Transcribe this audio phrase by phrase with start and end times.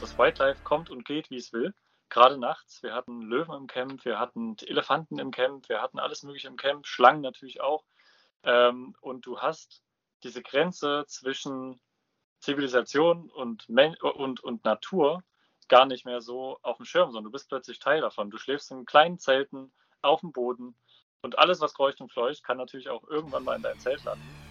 [0.00, 1.74] das Wildlife kommt und geht, wie es will.
[2.08, 2.82] Gerade nachts.
[2.82, 6.56] Wir hatten Löwen im Camp, wir hatten Elefanten im Camp, wir hatten alles Mögliche im
[6.56, 7.84] Camp, Schlangen natürlich auch.
[8.42, 9.82] Ähm, und du hast
[10.24, 11.80] diese Grenze zwischen
[12.40, 15.22] Zivilisation und, und, und Natur
[15.68, 18.30] gar nicht mehr so auf dem Schirm, sondern du bist plötzlich Teil davon.
[18.30, 19.72] Du schläfst in kleinen Zelten
[20.02, 20.74] auf dem Boden
[21.22, 24.49] und alles, was kreucht und fleucht, kann natürlich auch irgendwann mal in dein Zelt landen.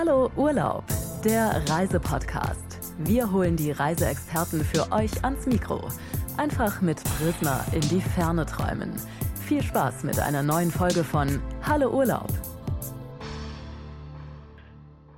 [0.00, 0.84] Hallo Urlaub,
[1.24, 2.94] der Reisepodcast.
[2.98, 5.88] Wir holen die Reiseexperten für euch ans Mikro.
[6.36, 8.94] Einfach mit Prisma in die Ferne träumen.
[9.48, 12.28] Viel Spaß mit einer neuen Folge von Hallo Urlaub.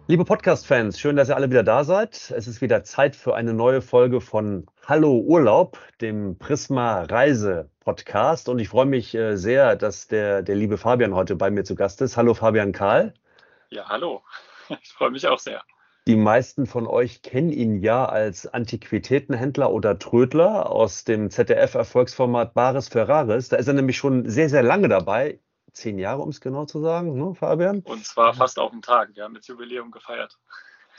[0.07, 2.33] Liebe Podcast-Fans, schön, dass ihr alle wieder da seid.
[2.35, 8.49] Es ist wieder Zeit für eine neue Folge von Hallo Urlaub, dem Prisma Reise Podcast.
[8.49, 11.75] Und ich freue mich äh, sehr, dass der, der liebe Fabian heute bei mir zu
[11.75, 12.17] Gast ist.
[12.17, 13.13] Hallo Fabian Karl.
[13.69, 14.23] Ja, hallo.
[14.83, 15.63] Ich freue mich auch sehr.
[16.07, 22.89] Die meisten von euch kennen ihn ja als Antiquitätenhändler oder Trödler aus dem ZDF-Erfolgsformat Bares
[22.89, 23.49] Ferraris.
[23.51, 25.41] Da ist er nämlich schon sehr, sehr lange dabei.
[25.73, 27.81] Zehn Jahre, um es genau zu sagen, ne, Fabian?
[27.81, 29.11] Und zwar fast auf den Tag.
[29.15, 30.39] Wir haben das Jubiläum gefeiert.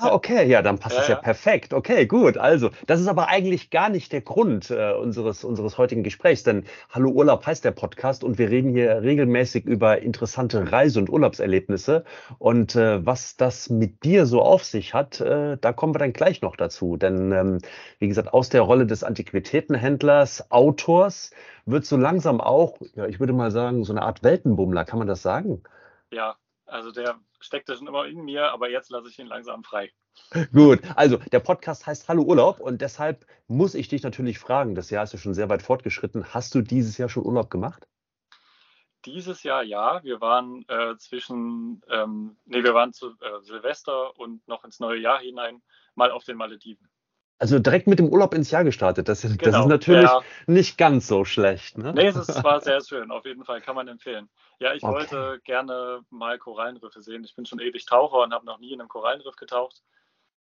[0.02, 1.74] Ah, okay, ja, dann passt ja, es ja, ja, perfekt.
[1.74, 2.36] Okay, gut.
[2.36, 6.66] Also, das ist aber eigentlich gar nicht der Grund äh, unseres, unseres heutigen Gesprächs, denn
[6.90, 12.04] Hallo Urlaub heißt der Podcast und wir reden hier regelmäßig über interessante Reise- und Urlaubserlebnisse.
[12.40, 16.14] Und äh, was das mit dir so auf sich hat, äh, da kommen wir dann
[16.14, 16.98] gleich noch dazu.
[16.98, 17.58] Denn, ähm,
[18.00, 21.30] wie gesagt, aus der Rolle des Antiquitätenhändlers, Autors,
[21.68, 25.08] wird so langsam auch, ja, ich würde mal sagen, so eine Art Weltenbummler, kann man
[25.08, 25.62] das sagen?
[26.12, 26.38] Ja,
[26.72, 29.92] also der steckte schon immer in mir, aber jetzt lasse ich ihn langsam frei.
[30.54, 34.90] Gut, also der Podcast heißt Hallo Urlaub und deshalb muss ich dich natürlich fragen, das
[34.90, 36.34] Jahr ist ja schon sehr weit fortgeschritten.
[36.34, 37.88] Hast du dieses Jahr schon Urlaub gemacht?
[39.06, 40.04] Dieses Jahr ja.
[40.04, 45.00] Wir waren äh, zwischen, ähm, nee, wir waren zu äh, Silvester und noch ins neue
[45.00, 45.62] Jahr hinein
[45.96, 46.91] mal auf den Malediven.
[47.42, 49.10] Also direkt mit dem Urlaub ins Jahr gestartet.
[49.10, 50.22] Das, genau, das ist natürlich ja.
[50.46, 51.76] nicht ganz so schlecht.
[51.76, 51.92] Ne?
[51.92, 53.10] Nee, es war sehr schön.
[53.10, 54.30] Auf jeden Fall kann man empfehlen.
[54.60, 54.94] Ja, ich okay.
[54.94, 57.24] wollte gerne mal Korallenriffe sehen.
[57.24, 59.82] Ich bin schon ewig Taucher und habe noch nie in einem Korallenriff getaucht,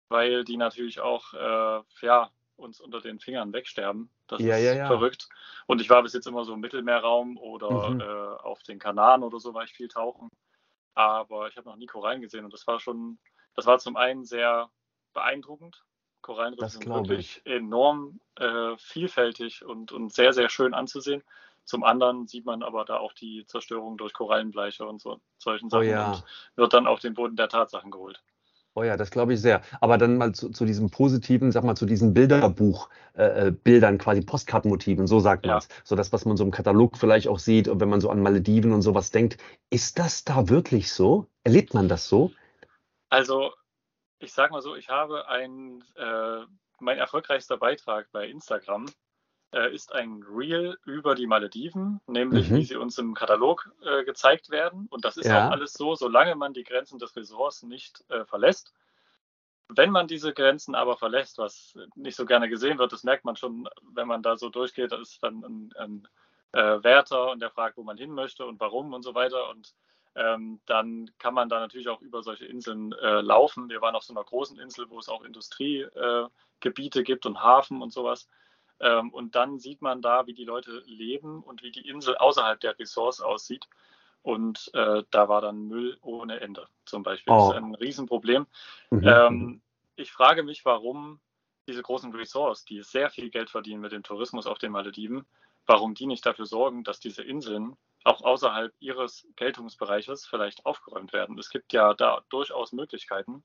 [0.08, 4.10] weil die natürlich auch äh, ja, uns unter den Fingern wegsterben.
[4.26, 4.86] Das ja, ist ja, ja.
[4.88, 5.28] verrückt.
[5.68, 8.00] Und ich war bis jetzt immer so im Mittelmeerraum oder mhm.
[8.00, 8.04] äh,
[8.42, 10.30] auf den Kanaren oder so war ich viel tauchen.
[10.94, 13.18] Aber ich habe noch nie Korallen gesehen und das war schon,
[13.54, 14.68] das war zum einen sehr
[15.12, 15.84] beeindruckend,
[16.22, 17.52] Korallenriffe sind wirklich ich.
[17.52, 21.22] enorm äh, vielfältig und, und sehr, sehr schön anzusehen.
[21.64, 25.68] Zum anderen sieht man aber da auch die Zerstörung durch Korallenbleiche und so solchen oh
[25.68, 26.12] Sachen oh ja.
[26.12, 26.24] und
[26.56, 28.22] wird dann auf den Boden der Tatsachen geholt.
[28.74, 29.60] Oh ja, das glaube ich sehr.
[29.82, 34.22] Aber dann mal zu, zu diesem positiven, sag mal, zu diesen Bilderbuch-Bildern, äh, äh quasi
[34.22, 35.68] Postkartenmotiven, so sagt man es.
[35.68, 35.74] Ja.
[35.84, 38.72] So das, was man so im Katalog vielleicht auch sieht, wenn man so an Malediven
[38.72, 39.36] und sowas denkt.
[39.68, 41.26] Ist das da wirklich so?
[41.44, 42.32] Erlebt man das so?
[43.10, 43.52] Also
[44.22, 46.40] ich sage mal so, ich habe ein, äh,
[46.78, 48.86] mein erfolgreichster Beitrag bei Instagram
[49.52, 52.56] äh, ist ein Reel über die Malediven, nämlich mhm.
[52.56, 54.86] wie sie uns im Katalog äh, gezeigt werden.
[54.90, 55.46] Und das ist ja.
[55.46, 58.72] auch alles so, solange man die Grenzen des Ressorts nicht äh, verlässt.
[59.68, 63.36] Wenn man diese Grenzen aber verlässt, was nicht so gerne gesehen wird, das merkt man
[63.36, 66.08] schon, wenn man da so durchgeht, da ist dann ein, ein
[66.52, 69.48] äh, Wärter und der fragt, wo man hin möchte und warum und so weiter.
[69.50, 69.74] Und
[70.14, 73.68] ähm, dann kann man da natürlich auch über solche Inseln äh, laufen.
[73.68, 77.80] Wir waren auf so einer großen Insel, wo es auch Industriegebiete äh, gibt und Hafen
[77.80, 78.28] und sowas.
[78.80, 82.60] Ähm, und dann sieht man da, wie die Leute leben und wie die Insel außerhalb
[82.60, 83.68] der Ressorts aussieht.
[84.22, 87.32] Und äh, da war dann Müll ohne Ende zum Beispiel.
[87.32, 87.48] Oh.
[87.48, 88.46] Das ist ein Riesenproblem.
[88.90, 89.08] Mhm.
[89.08, 89.62] Ähm,
[89.96, 91.20] ich frage mich, warum
[91.66, 95.24] diese großen Ressorts, die sehr viel Geld verdienen mit dem Tourismus auf den Malediven,
[95.66, 101.38] warum die nicht dafür sorgen, dass diese Inseln auch außerhalb ihres Geltungsbereiches vielleicht aufgeräumt werden.
[101.38, 103.44] Es gibt ja da durchaus Möglichkeiten,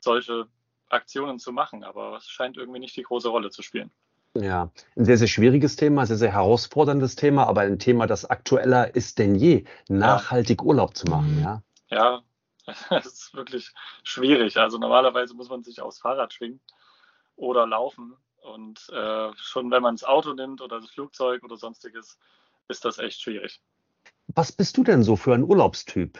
[0.00, 0.46] solche
[0.88, 3.90] Aktionen zu machen, aber es scheint irgendwie nicht die große Rolle zu spielen.
[4.34, 8.94] Ja, ein sehr, sehr schwieriges Thema, sehr, sehr herausforderndes Thema, aber ein Thema, das aktueller
[8.94, 10.66] ist denn je, nachhaltig ja.
[10.66, 11.40] Urlaub zu machen.
[11.40, 12.22] Ja, ja
[12.90, 13.72] das ist wirklich
[14.02, 14.56] schwierig.
[14.58, 16.60] Also normalerweise muss man sich aufs Fahrrad schwingen
[17.36, 18.14] oder laufen.
[18.42, 22.18] Und äh, schon wenn man das Auto nimmt oder das Flugzeug oder sonstiges,
[22.68, 23.60] ist das echt schwierig.
[24.34, 26.18] Was bist du denn so für ein Urlaubstyp?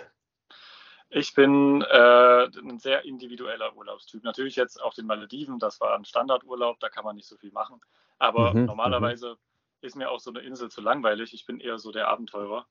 [1.11, 4.23] Ich bin äh, ein sehr individueller Urlaubstyp.
[4.25, 7.53] Natürlich jetzt auf den Malediven, das war ein Standardurlaub, da kann man nicht so viel
[7.53, 7.81] machen.
[8.19, 9.37] Aber mhm, normalerweise mhm.
[9.81, 11.33] ist mir auch so eine Insel zu langweilig.
[11.33, 12.67] Ich bin eher so der Abenteurer.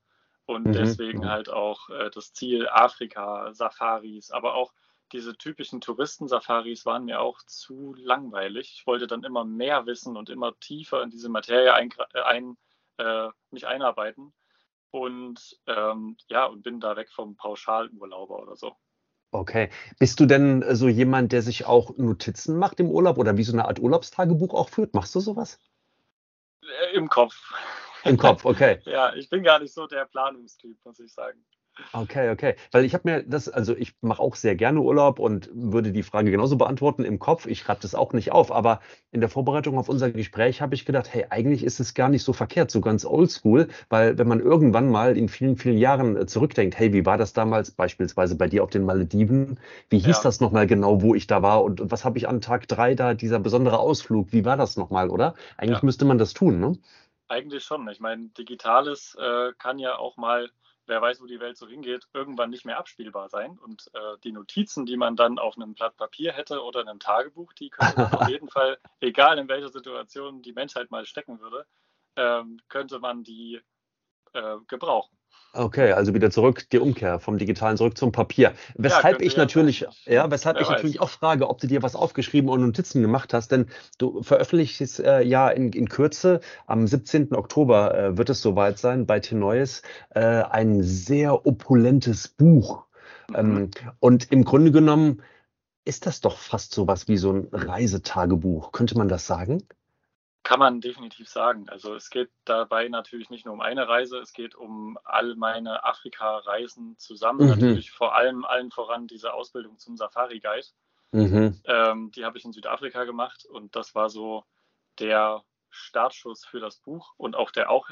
[0.45, 1.29] Und mhm, deswegen mhm.
[1.29, 4.73] halt auch äh, das Ziel Afrika, Safaris, aber auch
[5.11, 8.73] diese typischen Touristen-Safaris waren mir auch zu langweilig.
[8.75, 11.93] Ich wollte dann immer mehr wissen und immer tiefer in diese Materie ein,
[12.25, 12.57] ein,
[12.97, 14.33] äh, mich einarbeiten
[14.91, 18.75] und ähm, ja, und bin da weg vom Pauschalurlauber oder so.
[19.31, 19.69] Okay.
[19.99, 23.53] Bist du denn so jemand, der sich auch Notizen macht im Urlaub oder wie so
[23.53, 24.93] eine Art Urlaubstagebuch auch führt?
[24.93, 25.59] Machst du sowas?
[26.61, 27.35] Äh, Im Kopf.
[28.03, 28.79] Im Kopf, okay.
[28.85, 31.43] ja, ich bin gar nicht so der Planungstyp, muss ich sagen.
[31.93, 32.55] Okay, okay.
[32.71, 36.03] Weil ich habe mir das, also ich mache auch sehr gerne Urlaub und würde die
[36.03, 37.45] Frage genauso beantworten im Kopf.
[37.45, 38.81] Ich schreibe das auch nicht auf, aber
[39.11, 42.23] in der Vorbereitung auf unser Gespräch habe ich gedacht, hey, eigentlich ist es gar nicht
[42.23, 46.25] so verkehrt, so ganz oldschool, weil wenn man irgendwann mal in vielen, vielen Jahren äh,
[46.25, 49.59] zurückdenkt, hey, wie war das damals beispielsweise bei dir auf den Malediven?
[49.89, 50.23] Wie hieß ja.
[50.23, 52.95] das nochmal genau, wo ich da war und, und was habe ich an Tag drei
[52.95, 55.35] da, dieser besondere Ausflug, wie war das nochmal, oder?
[55.57, 55.85] Eigentlich ja.
[55.85, 56.77] müsste man das tun, ne?
[57.29, 57.87] Eigentlich schon.
[57.89, 60.49] Ich meine, Digitales äh, kann ja auch mal
[60.87, 63.57] wer weiß, wo die Welt so hingeht, irgendwann nicht mehr abspielbar sein.
[63.57, 66.99] Und äh, die Notizen, die man dann auf einem Blatt Papier hätte oder in einem
[66.99, 71.39] Tagebuch, die könnte man auf jeden Fall, egal in welcher Situation die Menschheit mal stecken
[71.39, 71.65] würde,
[72.15, 73.61] ähm, könnte man die
[74.33, 75.16] äh, gebrauchen.
[75.57, 78.53] Okay, also wieder zurück, die Umkehr vom Digitalen zurück zum Papier.
[78.75, 80.75] Weshalb ja, ich natürlich, ja, ja weshalb ich weiß.
[80.75, 83.65] natürlich auch frage, ob du dir was aufgeschrieben und Notizen gemacht hast, denn
[83.97, 87.33] du veröffentlichst äh, ja in, in Kürze, am 17.
[87.33, 89.81] Oktober äh, wird es soweit sein, bei Tenois,
[90.11, 92.85] äh, ein sehr opulentes Buch.
[93.29, 93.35] Mhm.
[93.35, 95.23] Ähm, und im Grunde genommen
[95.85, 98.73] ist das doch fast sowas wie so ein Reisetagebuch.
[98.73, 99.63] Könnte man das sagen?
[100.47, 101.67] Kann man definitiv sagen.
[101.67, 105.83] Also es geht dabei natürlich nicht nur um eine Reise, es geht um all meine
[105.83, 107.41] Afrika-Reisen zusammen.
[107.41, 107.49] Mhm.
[107.49, 110.67] Natürlich vor allem allen voran diese Ausbildung zum Safari-Guide.
[111.11, 111.61] Mhm.
[111.65, 114.45] Ähm, die habe ich in Südafrika gemacht und das war so
[114.99, 117.89] der Startschuss für das Buch und auch der, auch,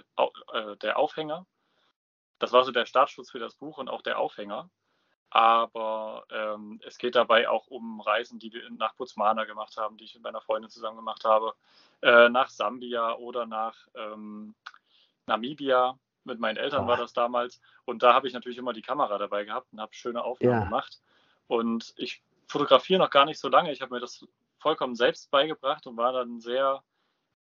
[0.54, 1.46] äh, der Aufhänger.
[2.40, 4.70] Das war so der Startschuss für das Buch und auch der Aufhänger.
[5.30, 10.06] Aber ähm, es geht dabei auch um Reisen, die wir nach Botswana gemacht haben, die
[10.06, 11.54] ich mit meiner Freundin zusammen gemacht habe,
[12.02, 14.56] äh, nach Sambia oder nach ähm,
[15.26, 15.98] Namibia.
[16.24, 16.88] Mit meinen Eltern oh.
[16.88, 17.62] war das damals.
[17.86, 20.64] Und da habe ich natürlich immer die Kamera dabei gehabt und habe schöne Aufnahmen ja.
[20.64, 21.00] gemacht.
[21.48, 23.72] Und ich fotografiere noch gar nicht so lange.
[23.72, 24.26] Ich habe mir das
[24.58, 26.82] vollkommen selbst beigebracht und war dann sehr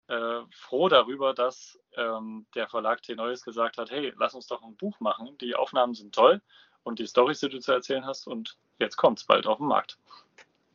[0.08, 4.76] äh, froh darüber, dass ähm, der Verlag T-Neues gesagt hat, hey, lass uns doch ein
[4.76, 5.38] Buch machen.
[5.38, 6.40] Die Aufnahmen sind toll
[6.84, 8.26] und die Storys, die du zu erzählen hast.
[8.26, 9.98] Und jetzt kommt es bald auf den Markt.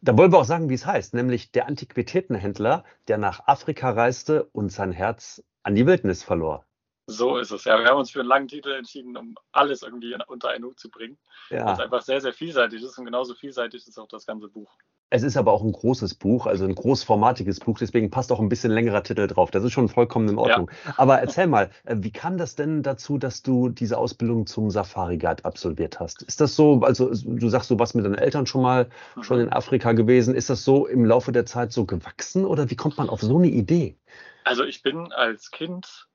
[0.02, 4.44] Da wollen wir auch sagen, wie es heißt, nämlich der Antiquitätenhändler, der nach Afrika reiste
[4.54, 6.67] und sein Herz an die Wildnis verlor.
[7.10, 7.64] So ist es.
[7.64, 10.78] Ja, wir haben uns für einen langen Titel entschieden, um alles irgendwie unter einen Hut
[10.78, 11.18] zu bringen.
[11.50, 11.64] Ja.
[11.64, 14.70] Das einfach sehr, sehr vielseitig ist und genauso vielseitig ist auch das ganze Buch.
[15.10, 18.50] Es ist aber auch ein großes Buch, also ein großformatiges Buch, deswegen passt auch ein
[18.50, 19.52] bisschen längerer Titel drauf.
[19.52, 20.70] Das ist schon vollkommen in Ordnung.
[20.86, 20.96] Ja.
[20.98, 25.18] Aber erzähl mal, äh, wie kam das denn dazu, dass du diese Ausbildung zum Safari
[25.18, 26.24] Guide absolviert hast?
[26.24, 29.24] Ist das so, also du sagst, du warst mit deinen Eltern schon mal mhm.
[29.24, 30.36] schon in Afrika gewesen.
[30.36, 33.38] Ist das so im Laufe der Zeit so gewachsen oder wie kommt man auf so
[33.38, 33.98] eine Idee?
[34.44, 36.07] Also ich bin als Kind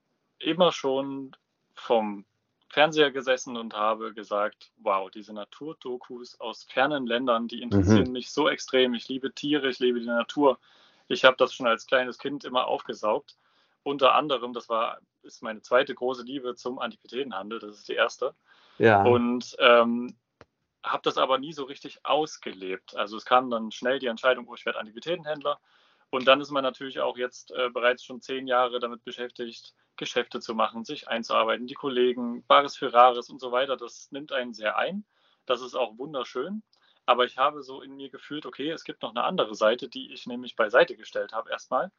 [0.42, 1.36] immer schon
[1.74, 2.24] vom
[2.68, 8.12] Fernseher gesessen und habe gesagt, wow, diese Naturdokus aus fernen Ländern, die interessieren mhm.
[8.12, 8.94] mich so extrem.
[8.94, 10.58] Ich liebe Tiere, ich liebe die Natur.
[11.08, 13.36] Ich habe das schon als kleines Kind immer aufgesaugt.
[13.82, 18.34] Unter anderem, das war ist meine zweite große Liebe zum Antiquitätenhandel, das ist die erste.
[18.78, 19.02] Ja.
[19.02, 20.16] Und ähm,
[20.82, 22.96] habe das aber nie so richtig ausgelebt.
[22.96, 25.60] Also es kam dann schnell die Entscheidung, oh, ich werde Antiquitätenhändler.
[26.12, 30.40] Und dann ist man natürlich auch jetzt äh, bereits schon zehn Jahre damit beschäftigt, Geschäfte
[30.40, 33.78] zu machen, sich einzuarbeiten, die Kollegen, Bares für Rares und so weiter.
[33.78, 35.06] Das nimmt einen sehr ein.
[35.46, 36.62] Das ist auch wunderschön.
[37.06, 40.12] Aber ich habe so in mir gefühlt, okay, es gibt noch eine andere Seite, die
[40.12, 41.90] ich nämlich beiseite gestellt habe erstmal,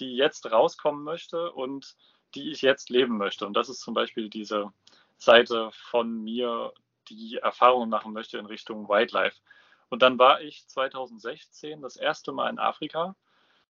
[0.00, 1.96] die jetzt rauskommen möchte und
[2.34, 3.46] die ich jetzt leben möchte.
[3.46, 4.70] Und das ist zum Beispiel diese
[5.16, 6.74] Seite von mir,
[7.08, 9.40] die Erfahrungen machen möchte in Richtung Wildlife.
[9.88, 13.16] Und dann war ich 2016 das erste Mal in Afrika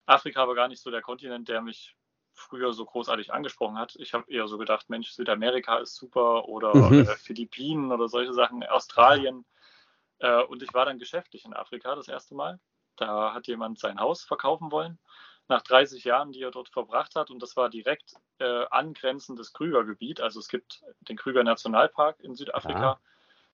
[0.06, 1.96] Afrika war gar nicht so der Kontinent, der mich
[2.34, 3.96] früher so großartig angesprochen hat.
[3.96, 7.02] Ich habe eher so gedacht, Mensch, Südamerika ist super oder mhm.
[7.02, 9.46] äh, Philippinen oder solche Sachen, Australien.
[10.20, 12.60] Äh, und ich war dann geschäftlich in Afrika das erste Mal.
[12.98, 15.00] Da hat jemand sein Haus verkaufen wollen,
[15.48, 17.30] nach 30 Jahren, die er dort verbracht hat.
[17.30, 20.22] Und das war direkt äh, angrenzendes Krügergebiet.
[20.22, 22.80] Also es gibt den Krüger Nationalpark in Südafrika.
[22.80, 23.00] Ja.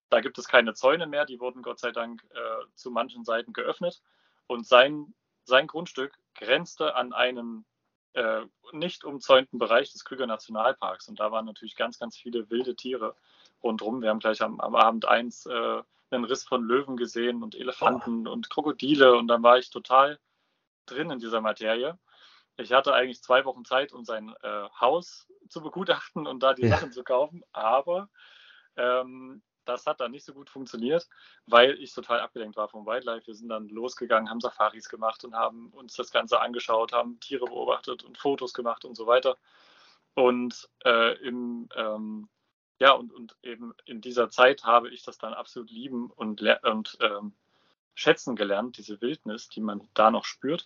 [0.10, 3.54] Da gibt es keine Zäune mehr, die wurden Gott sei Dank äh, zu manchen Seiten
[3.54, 4.02] geöffnet.
[4.48, 5.14] Und sein
[5.52, 7.66] sein Grundstück grenzte an einen
[8.14, 8.42] äh,
[8.72, 11.08] nicht umzäunten Bereich des Krüger Nationalparks.
[11.08, 13.16] Und da waren natürlich ganz, ganz viele wilde Tiere
[13.62, 14.02] rundherum.
[14.02, 18.28] Wir haben gleich am, am Abend eins äh, einen Riss von Löwen gesehen und Elefanten
[18.28, 18.32] oh.
[18.32, 19.14] und Krokodile.
[19.16, 20.20] Und dann war ich total
[20.86, 22.00] drin in dieser Materie.
[22.58, 26.64] Ich hatte eigentlich zwei Wochen Zeit, um sein äh, Haus zu begutachten und da die
[26.64, 26.78] ja.
[26.78, 27.44] Sachen zu kaufen.
[27.52, 28.10] Aber
[28.78, 31.08] ähm, das hat dann nicht so gut funktioniert,
[31.46, 33.28] weil ich total abgelenkt war vom Wildlife.
[33.28, 37.46] Wir sind dann losgegangen, haben Safaris gemacht und haben uns das Ganze angeschaut, haben Tiere
[37.46, 39.38] beobachtet und Fotos gemacht und so weiter.
[40.14, 42.30] Und äh, im, ähm,
[42.80, 46.98] ja, und, und eben in dieser Zeit habe ich das dann absolut lieben und, und
[47.00, 47.34] ähm,
[47.94, 50.66] schätzen gelernt, diese Wildnis, die man da noch spürt.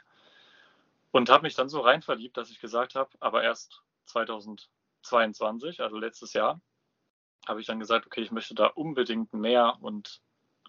[1.12, 5.98] Und habe mich dann so rein verliebt, dass ich gesagt habe, aber erst 2022, also
[5.98, 6.60] letztes Jahr,
[7.46, 10.22] habe ich dann gesagt, okay, ich möchte da unbedingt mehr und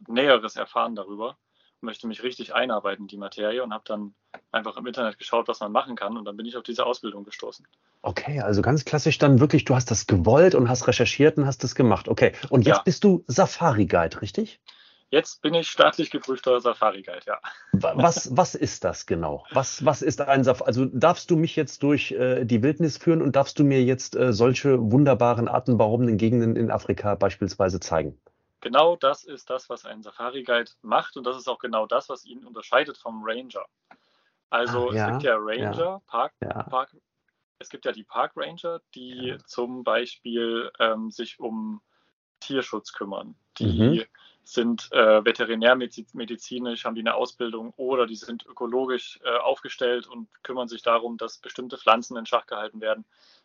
[0.07, 1.37] Näheres erfahren darüber,
[1.81, 4.15] möchte mich richtig einarbeiten in die Materie und habe dann
[4.53, 7.25] einfach im Internet geschaut, was man machen kann und dann bin ich auf diese Ausbildung
[7.25, 7.67] gestoßen.
[8.03, 11.65] Okay, also ganz klassisch dann wirklich, du hast das gewollt und hast recherchiert und hast
[11.65, 12.09] das gemacht.
[12.09, 12.83] Okay, und jetzt ja.
[12.83, 14.61] bist du Safari-Guide, richtig?
[15.11, 17.39] Jetzt bin ich staatlich geprüfter Safari-Guide, ja.
[17.73, 19.45] Was, was ist das genau?
[19.53, 20.67] Was, was ist ein Safari?
[20.67, 24.17] Also darfst du mich jetzt durch äh, die Wildnis führen und darfst du mir jetzt
[24.17, 28.21] äh, solche wunderbaren, atemberaubenden Gegenden in Afrika beispielsweise zeigen?
[28.63, 32.25] Genau das ist das, was ein Safari-Guide macht und das ist auch genau das, was
[32.25, 33.65] ihn unterscheidet vom Ranger.
[34.51, 36.63] Also Ach, ja, es gibt ja Ranger, ja, Park, ja.
[36.65, 36.97] Park,
[37.61, 41.81] es gibt ja die Park Ranger, die zum Beispiel ähm, sich um
[42.41, 44.05] Tierschutz kümmern, die mhm
[44.49, 50.69] sind äh, veterinärmedizinisch, haben die eine Ausbildung oder die sind ökologisch äh, aufgestellt und kümmern
[50.69, 53.05] sich darum, dass bestimmte Pflanzen in Schach gehalten werden.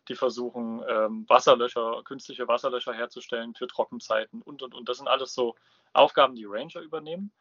[0.09, 4.87] Die versuchen, ähm, Wasserlöcher, künstliche Wasserlöcher herzustellen für Trockenzeiten und, und, und.
[4.87, 5.55] Das sind alles so
[5.91, 7.31] Aufgaben, die Ranger übernehmen.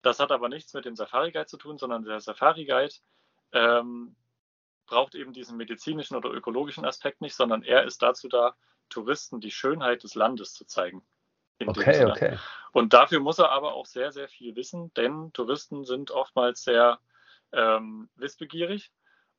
[0.00, 2.94] Das hat aber nichts mit dem Safari Guide zu tun, sondern der Safari Guide
[3.52, 4.16] ähm,
[4.86, 8.56] braucht eben diesen medizinischen oder ökologischen Aspekt nicht, sondern er ist dazu da,
[8.88, 11.02] Touristen die Schönheit des Landes zu zeigen.
[11.68, 12.38] Okay, okay.
[12.72, 16.98] Und dafür muss er aber auch sehr, sehr viel wissen, denn Touristen sind oftmals sehr
[17.52, 18.90] ähm, wissbegierig.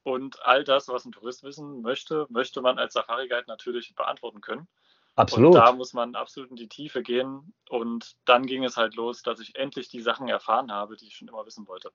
[0.03, 4.67] Und all das, was ein Tourist wissen möchte, möchte man als Safari-Guide natürlich beantworten können.
[5.15, 5.55] Absolut.
[5.55, 7.53] Und da muss man absolut in die Tiefe gehen.
[7.69, 11.15] Und dann ging es halt los, dass ich endlich die Sachen erfahren habe, die ich
[11.15, 11.91] schon immer wissen wollte.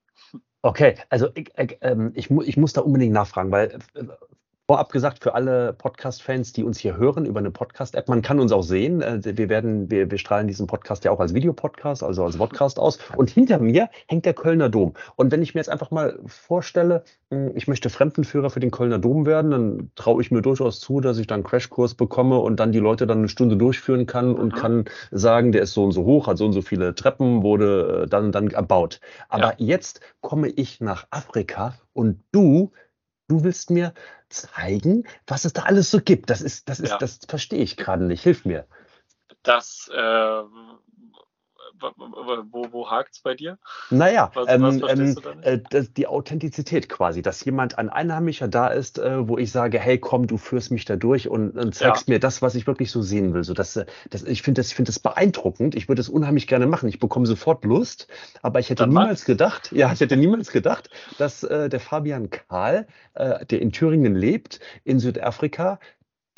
[0.63, 4.05] Okay, also ich, ich, ähm, ich, ich muss da unbedingt nachfragen, weil äh,
[4.71, 8.53] Vorab gesagt, für alle Podcast-Fans, die uns hier hören über eine Podcast-App, man kann uns
[8.53, 9.03] auch sehen.
[9.03, 12.79] Äh, wir werden, wir, wir strahlen diesen Podcast ja auch als Videopodcast, also als Podcast
[12.79, 13.01] aus.
[13.17, 14.95] Und hinter mir hängt der Kölner Dom.
[15.17, 19.01] Und wenn ich mir jetzt einfach mal vorstelle, hm, ich möchte Fremdenführer für den Kölner
[19.01, 22.61] Dom werden, dann traue ich mir durchaus zu, dass ich dann einen Crashkurs bekomme und
[22.61, 24.57] dann die Leute dann eine Stunde durchführen kann und mhm.
[24.57, 28.05] kann sagen, der ist so und so hoch, hat so und so viele Treppen, wurde
[28.05, 29.01] äh, dann dann erbaut.
[29.29, 29.55] Aber ja.
[29.57, 32.71] jetzt komme ich nach Afrika und du
[33.31, 33.95] du willst mir
[34.31, 36.31] zeigen, was es da alles so gibt.
[36.31, 36.99] Das ist, das ist, ja.
[36.99, 38.23] das verstehe ich gerade nicht.
[38.23, 38.67] Hilf mir.
[39.43, 40.43] Das äh,
[41.81, 43.59] wo, wo hakt es bei dir?
[43.91, 45.59] Naja, was, ähm, was ähm, äh,
[45.97, 50.27] die Authentizität quasi, dass jemand, ein Einheimischer da ist, äh, wo ich sage, hey, komm,
[50.27, 52.15] du führst mich da durch und, und zeigst ja.
[52.15, 53.45] mir das, was ich wirklich so sehen will.
[53.45, 55.75] So, dass, äh, das, ich finde das, ich das beeindruckend.
[55.75, 56.89] Ich würde das unheimlich gerne machen.
[56.89, 58.09] Ich bekomme sofort Lust,
[58.43, 59.25] aber ich hätte Dann niemals mach's.
[59.25, 64.15] gedacht, ja, ich hätte niemals gedacht, dass äh, der Fabian Karl, äh, der in Thüringen
[64.15, 65.79] lebt, in Südafrika,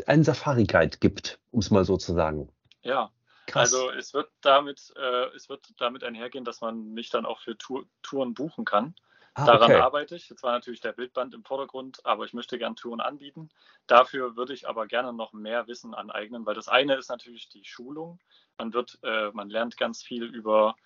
[0.06, 2.49] einen Safari-Guide gibt, um es mal so zu sagen.
[2.82, 3.11] Ja,
[3.46, 3.75] Krass.
[3.75, 7.56] Also es wird damit, äh, es wird damit einhergehen, dass man mich dann auch für
[7.58, 8.94] Tour, Touren buchen kann.
[9.34, 9.80] Ah, Daran okay.
[9.80, 10.28] arbeite ich.
[10.28, 13.50] Jetzt war natürlich der Bildband im Vordergrund, aber ich möchte gerne Touren anbieten.
[13.87, 17.64] Dafür würde ich aber gerne noch mehr Wissen aneignen, weil das eine ist natürlich die
[17.64, 18.20] Schulung.
[18.58, 20.76] Man wird, äh, man lernt ganz viel über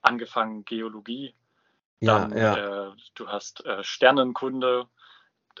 [0.00, 1.34] angefangen Geologie.
[2.00, 2.88] Dann, ja, ja.
[2.88, 3.82] Äh, du hast äh,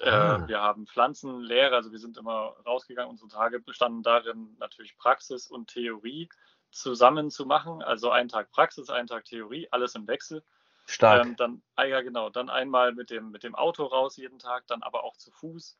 [0.00, 0.48] Äh, ah.
[0.48, 3.10] wir haben Pflanzenlehre, also wir sind immer rausgegangen.
[3.10, 6.28] Unsere Tage bestanden darin, natürlich Praxis und Theorie
[6.70, 7.82] zusammen zu machen.
[7.82, 10.42] Also einen Tag Praxis, einen Tag Theorie, alles im Wechsel.
[10.86, 11.26] Stark.
[11.26, 14.66] Ähm, dann, ah, ja, genau, dann einmal mit dem, mit dem Auto raus jeden Tag,
[14.68, 15.76] dann aber auch zu Fuß.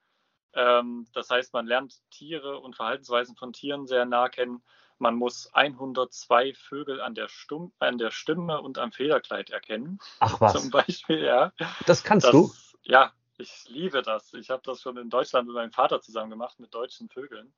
[0.55, 4.63] Ähm, das heißt, man lernt Tiere und Verhaltensweisen von Tieren sehr nah kennen.
[4.99, 9.99] Man muss 102 Vögel an der, Stumm, an der Stimme und am Federkleid erkennen.
[10.19, 10.55] Ach was.
[10.55, 11.53] Zum Beispiel, ja.
[11.87, 12.53] Das kannst das, du?
[12.83, 14.35] Ja, ich liebe das.
[14.35, 17.53] Ich habe das schon in Deutschland mit meinem Vater zusammen gemacht, mit deutschen Vögeln.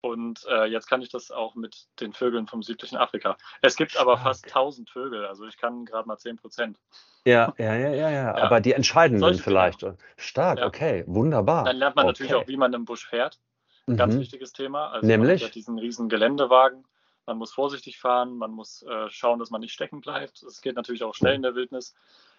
[0.00, 3.36] Und äh, jetzt kann ich das auch mit den Vögeln vom südlichen Afrika.
[3.60, 6.78] Es gibt aber fast 1000 Vögel, also ich kann gerade mal 10 Prozent.
[7.24, 9.80] Ja, ja, ja, ja, ja, aber die entscheidenden vielleicht.
[9.80, 9.96] Genau.
[10.16, 10.66] Stark, ja.
[10.66, 11.64] okay, wunderbar.
[11.64, 12.12] Dann lernt man okay.
[12.12, 13.40] natürlich auch, wie man im Busch fährt.
[13.88, 14.20] Ein ganz mhm.
[14.20, 14.90] wichtiges Thema.
[14.90, 15.40] Also Nämlich?
[15.40, 16.84] Man hat ja diesen riesen Geländewagen.
[17.24, 20.42] Man muss vorsichtig fahren, man muss äh, schauen, dass man nicht stecken bleibt.
[20.44, 21.94] Es geht natürlich auch schnell in der Wildnis.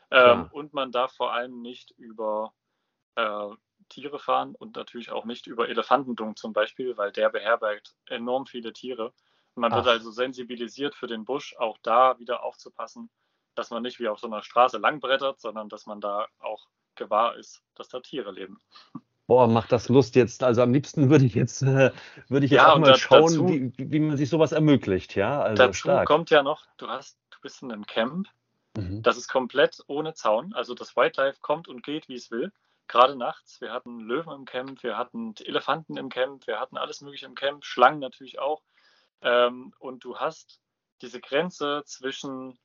[0.09, 2.53] Ähm, und man darf vor allem nicht über
[3.17, 3.49] äh,
[3.89, 8.73] Tiere fahren und natürlich auch nicht über Elefantendung zum Beispiel, weil der beherbergt enorm viele
[8.73, 9.13] Tiere.
[9.55, 9.77] Und man Ach.
[9.77, 13.09] wird also sensibilisiert für den Busch, auch da wieder aufzupassen,
[13.55, 17.35] dass man nicht wie auf so einer Straße langbrettert, sondern dass man da auch gewahr
[17.37, 18.59] ist, dass da Tiere leben.
[19.25, 20.43] Boah, macht das Lust jetzt.
[20.43, 21.91] Also am liebsten würde ich jetzt, äh,
[22.29, 25.15] würde ich jetzt ja, auch mal da, schauen, dazu, wie, wie man sich sowas ermöglicht.
[25.15, 26.07] Ja, also dazu stark.
[26.07, 28.27] kommt ja noch, du hast, du bist in einem Camp,
[28.77, 29.01] mhm.
[29.01, 30.53] das ist komplett ohne Zaun.
[30.53, 32.51] Also das Wildlife kommt und geht, wie es will
[32.87, 33.61] gerade nachts.
[33.61, 37.35] Wir hatten Löwen im Camp, wir hatten Elefanten im Camp, wir hatten alles Mögliche im
[37.35, 38.63] Camp, Schlangen natürlich auch.
[39.21, 40.61] Ähm, und du hast
[41.01, 42.57] diese Grenze zwischen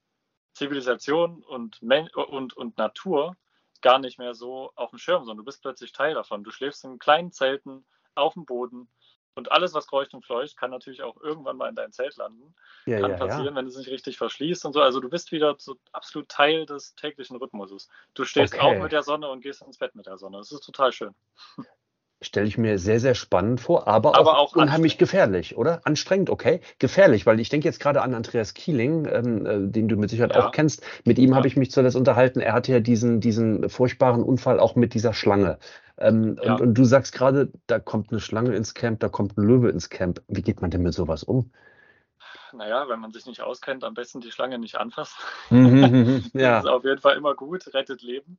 [0.52, 3.36] Zivilisation und, und, und Natur
[3.80, 6.44] gar nicht mehr so auf dem Schirm, sondern du bist plötzlich Teil davon.
[6.44, 8.88] Du schläfst in kleinen Zelten auf dem Boden
[9.34, 12.54] und alles, was kreucht und fleucht, kann natürlich auch irgendwann mal in dein Zelt landen.
[12.86, 13.54] Ja, kann ja, passieren, ja.
[13.54, 14.80] wenn es nicht richtig verschließt und so.
[14.80, 17.88] Also du bist wieder so absolut Teil des täglichen Rhythmuses.
[18.14, 18.76] Du stehst okay.
[18.76, 20.38] auf mit der Sonne und gehst ins Bett mit der Sonne.
[20.38, 21.14] Das ist total schön.
[22.24, 25.80] Stelle ich mir sehr, sehr spannend vor, aber, aber auch, auch unheimlich gefährlich, oder?
[25.84, 26.60] Anstrengend, okay.
[26.78, 30.36] Gefährlich, weil ich denke jetzt gerade an Andreas Kieling, ähm, äh, den du mit Sicherheit
[30.36, 30.84] auch kennst.
[31.04, 32.38] Mit ihm habe ich mich zuletzt unterhalten.
[32.38, 35.58] Er hatte ja diesen, diesen furchtbaren Unfall auch mit dieser Schlange.
[36.02, 36.54] Ähm, ja.
[36.54, 39.70] und, und, du sagst gerade, da kommt eine Schlange ins Camp, da kommt ein Löwe
[39.70, 40.20] ins Camp.
[40.28, 41.52] Wie geht man denn mit sowas um?
[42.52, 45.16] Naja, wenn man sich nicht auskennt, am besten die Schlange nicht anfassen.
[45.50, 46.30] Mhm, mhm, mhm.
[46.34, 46.56] ja.
[46.56, 48.38] Das ist auf jeden Fall immer gut, rettet Leben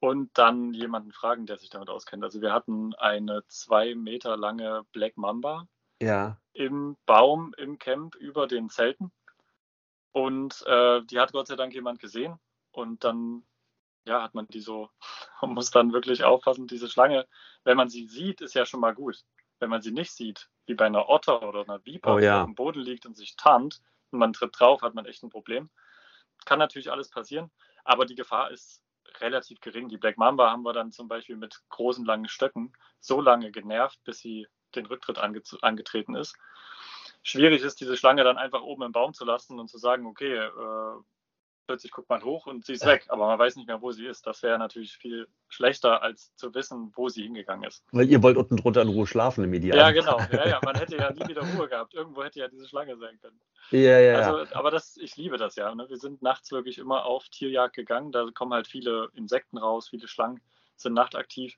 [0.00, 2.24] und dann jemanden fragen, der sich damit auskennt.
[2.24, 5.68] Also wir hatten eine zwei Meter lange Black Mamba
[6.02, 6.38] ja.
[6.52, 9.12] im Baum im Camp über den Zelten.
[10.12, 12.38] Und äh, die hat Gott sei Dank jemand gesehen.
[12.70, 13.44] Und dann
[14.04, 14.90] ja, hat man die so,
[15.40, 17.26] man muss dann wirklich aufpassen, diese Schlange,
[17.64, 19.24] wenn man sie sieht, ist ja schon mal gut.
[19.60, 22.36] Wenn man sie nicht sieht, wie bei einer Otter oder einer Viper, oh, ja.
[22.36, 23.80] die auf dem Boden liegt und sich tarnt
[24.10, 25.70] und man tritt drauf, hat man echt ein Problem.
[26.44, 27.50] Kann natürlich alles passieren,
[27.84, 28.82] aber die Gefahr ist
[29.20, 29.88] relativ gering.
[29.88, 34.02] Die Black Mamba haben wir dann zum Beispiel mit großen, langen Stöcken so lange genervt,
[34.04, 36.36] bis sie den Rücktritt ange angetreten ist.
[37.22, 40.34] Schwierig ist, diese Schlange dann einfach oben im Baum zu lassen und zu sagen, okay,
[40.34, 41.00] äh,
[41.66, 44.06] plötzlich guckt man hoch und sie ist weg, aber man weiß nicht mehr, wo sie
[44.06, 44.26] ist.
[44.26, 47.84] Das wäre natürlich viel schlechter, als zu wissen, wo sie hingegangen ist.
[47.92, 49.78] Weil ihr wollt unten drunter in Ruhe schlafen im Ideal.
[49.78, 50.18] Ja, genau.
[50.32, 50.60] Ja, ja.
[50.64, 51.94] Man hätte ja nie wieder Ruhe gehabt.
[51.94, 53.40] Irgendwo hätte ja diese Schlange sein können.
[53.70, 54.18] Ja, ja.
[54.18, 55.74] Also, aber das, ich liebe das ja.
[55.74, 55.88] Ne?
[55.88, 58.12] Wir sind nachts wirklich immer auf Tierjagd gegangen.
[58.12, 60.40] Da kommen halt viele Insekten raus, viele Schlangen
[60.76, 61.56] sind nachtaktiv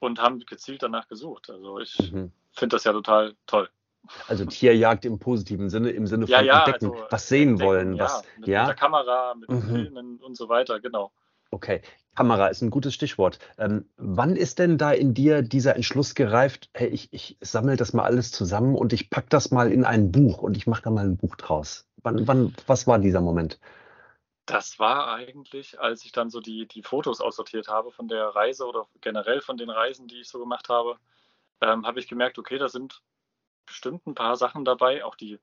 [0.00, 1.50] und haben gezielt danach gesucht.
[1.50, 2.32] Also ich mhm.
[2.52, 3.68] finde das ja total toll.
[4.26, 7.68] Also Tierjagd im positiven Sinne, im Sinne von ja, ja, entdecken, also, was sehen entdecken,
[7.68, 9.62] wollen, was, mit, ja, mit der Kamera, mit mhm.
[9.62, 11.12] Filmen und so weiter, genau.
[11.52, 11.82] Okay,
[12.14, 13.38] Kamera ist ein gutes Stichwort.
[13.58, 17.92] Ähm, wann ist denn da in dir dieser Entschluss gereift, hey, ich, ich sammle das
[17.92, 20.90] mal alles zusammen und ich packe das mal in ein Buch und ich mache da
[20.90, 21.88] mal ein Buch draus?
[22.02, 23.60] Wann, wann, was war dieser Moment?
[24.46, 28.66] Das war eigentlich, als ich dann so die, die Fotos aussortiert habe von der Reise
[28.66, 30.96] oder generell von den Reisen, die ich so gemacht habe,
[31.60, 33.02] ähm, habe ich gemerkt, okay, da sind
[33.66, 35.38] bestimmt ein paar Sachen dabei, auch die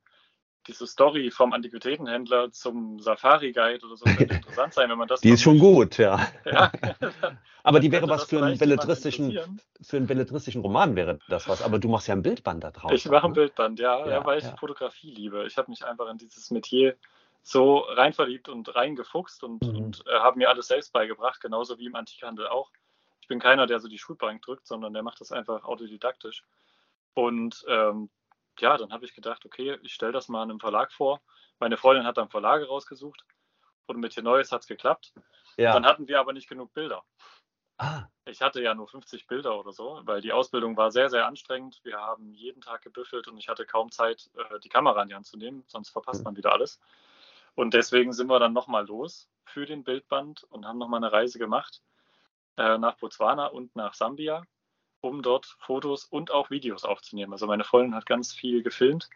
[0.67, 5.21] diese Story vom Antiquitätenhändler zum Safari-Guide oder so könnte interessant sein, wenn man das.
[5.21, 6.27] Die ist schon gut, ja.
[6.45, 6.71] ja
[7.63, 11.61] aber die wäre was für einen, belletristischen, für einen belletristischen Roman, wäre das was.
[11.61, 12.91] Aber du machst ja ein Bildband da drauf.
[12.91, 13.35] Ich mache ein ne?
[13.35, 14.55] Bildband, ja, ja, ja weil ich ja.
[14.57, 15.45] Fotografie liebe.
[15.47, 16.95] Ich habe mich einfach in dieses Metier
[17.43, 19.77] so rein verliebt und reingefuchst und, mhm.
[19.77, 22.71] und äh, habe mir alles selbst beigebracht, genauso wie im Antikhandel auch.
[23.21, 26.43] Ich bin keiner, der so die Schulbank drückt, sondern der macht das einfach autodidaktisch.
[27.17, 28.11] Und ähm,
[28.59, 31.19] ja, dann habe ich gedacht, okay, ich stelle das mal einem Verlag vor.
[31.57, 33.25] Meine Freundin hat dann Verlage rausgesucht
[33.87, 35.13] und mit hier Neues hat es geklappt.
[35.57, 35.73] Ja.
[35.73, 37.03] Dann hatten wir aber nicht genug Bilder.
[37.79, 38.03] Ah.
[38.25, 41.79] Ich hatte ja nur 50 Bilder oder so, weil die Ausbildung war sehr, sehr anstrengend.
[41.81, 45.15] Wir haben jeden Tag gebüffelt und ich hatte kaum Zeit, äh, die Kamera in die
[45.15, 46.25] Hand zu nehmen, sonst verpasst mhm.
[46.25, 46.79] man wieder alles.
[47.55, 51.39] Und deswegen sind wir dann nochmal los für den Bildband und haben nochmal eine Reise
[51.39, 51.81] gemacht
[52.57, 54.43] äh, nach Botswana und nach Sambia
[55.01, 57.33] um dort Fotos und auch Videos aufzunehmen.
[57.33, 59.09] Also meine Freundin hat ganz viel gefilmt.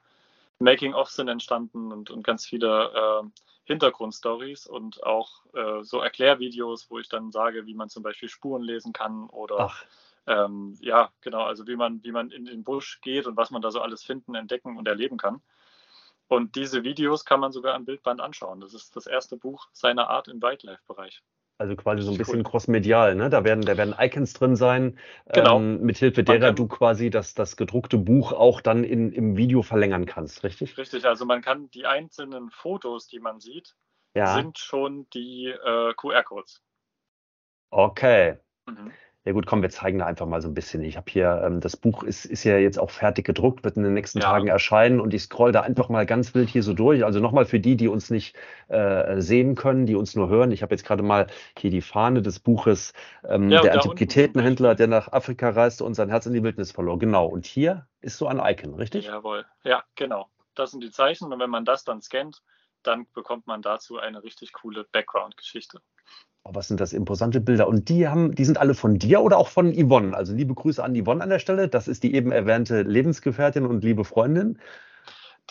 [0.59, 3.27] Making-ofs sind entstanden und, und ganz viele äh,
[3.65, 8.61] Hintergrundstories und auch äh, so Erklärvideos, wo ich dann sage, wie man zum Beispiel Spuren
[8.61, 9.71] lesen kann oder
[10.27, 13.61] ähm, ja, genau, also wie man, wie man in den Busch geht und was man
[13.61, 15.41] da so alles finden, entdecken und erleben kann.
[16.27, 18.61] Und diese Videos kann man sogar am Bildband anschauen.
[18.61, 21.23] Das ist das erste Buch seiner Art im Wildlife-Bereich.
[21.61, 23.29] Also quasi so ein bisschen crossmedial, ne?
[23.29, 24.97] Da werden, da werden Icons drin sein,
[25.31, 25.57] genau.
[25.57, 30.07] ähm, mithilfe derer du quasi das, das gedruckte Buch auch dann in, im Video verlängern
[30.07, 30.75] kannst, richtig?
[30.75, 33.75] Richtig, also man kann die einzelnen Fotos, die man sieht,
[34.15, 34.33] ja.
[34.33, 36.63] sind schon die äh, QR-Codes.
[37.69, 38.39] Okay.
[38.65, 38.91] Mhm.
[39.23, 40.81] Ja gut, komm, wir zeigen da einfach mal so ein bisschen.
[40.83, 43.83] Ich habe hier, ähm, das Buch ist, ist ja jetzt auch fertig gedruckt, wird in
[43.83, 44.25] den nächsten ja.
[44.25, 47.05] Tagen erscheinen und ich scroll da einfach mal ganz wild hier so durch.
[47.05, 48.35] Also nochmal für die, die uns nicht
[48.67, 50.51] äh, sehen können, die uns nur hören.
[50.51, 54.87] Ich habe jetzt gerade mal hier die Fahne des Buches ähm, ja, Der Antiquitätenhändler, der
[54.87, 56.97] nach Afrika reiste und sein Herz in die Wildnis verlor.
[56.97, 57.27] Genau.
[57.27, 59.05] Und hier ist so ein Icon, richtig?
[59.05, 59.45] Jawohl.
[59.63, 60.29] Ja, genau.
[60.55, 62.41] Das sind die Zeichen und wenn man das dann scannt,
[62.83, 65.81] dann bekommt man dazu eine richtig coole Background-Geschichte.
[66.43, 67.67] Oh, was sind das imposante Bilder?
[67.67, 70.15] Und die haben, die sind alle von dir oder auch von Yvonne?
[70.15, 71.67] Also liebe Grüße an Yvonne an der Stelle.
[71.67, 74.59] Das ist die eben erwähnte Lebensgefährtin und liebe Freundin.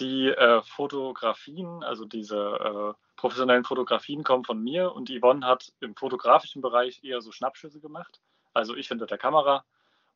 [0.00, 5.94] Die äh, Fotografien, also diese äh, professionellen Fotografien kommen von mir und Yvonne hat im
[5.94, 8.20] fotografischen Bereich eher so Schnappschüsse gemacht.
[8.52, 9.64] Also ich hinter der Kamera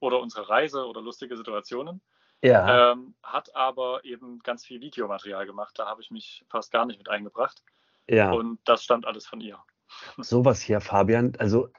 [0.01, 2.01] oder unsere Reise oder lustige Situationen.
[2.45, 2.93] Ja.
[2.93, 5.79] Ähm, hat aber eben ganz viel Videomaterial gemacht.
[5.79, 7.63] Da habe ich mich fast gar nicht mit eingebracht.
[8.07, 8.33] Ja.
[8.33, 9.59] Und das stammt alles von ihr.
[10.19, 11.33] Sowas hier, Fabian.
[11.39, 11.71] Also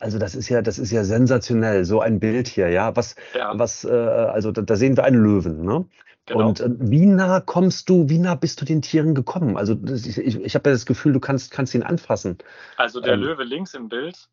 [0.00, 2.94] also das ist ja, das ist ja sensationell, so ein Bild hier, ja.
[2.94, 3.58] Was, ja.
[3.58, 5.86] was, äh, also da, da, sehen wir einen Löwen, ne?
[6.26, 6.48] Genau.
[6.48, 9.56] Und äh, wie nah kommst du, wie nah bist du den Tieren gekommen?
[9.56, 12.38] Also ich, ich, ich habe ja das Gefühl, du kannst, kannst ihn anfassen.
[12.76, 14.28] Also der ähm, Löwe links im Bild,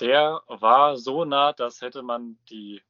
[0.00, 2.82] der war so nah, dass hätte man die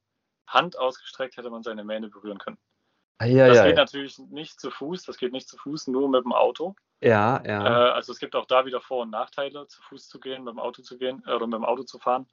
[0.48, 2.58] Hand ausgestreckt, hätte man seine Mähne berühren können.
[3.18, 3.82] Ah, ja, das ja, geht ja.
[3.82, 6.76] natürlich nicht zu Fuß, das geht nicht zu Fuß, nur mit dem Auto.
[7.00, 7.66] Ja, ja.
[7.66, 10.52] Äh, also es gibt auch da wieder Vor- und Nachteile, zu Fuß zu gehen, mit
[10.52, 12.28] dem Auto zu gehen äh, oder mit dem Auto zu fahren.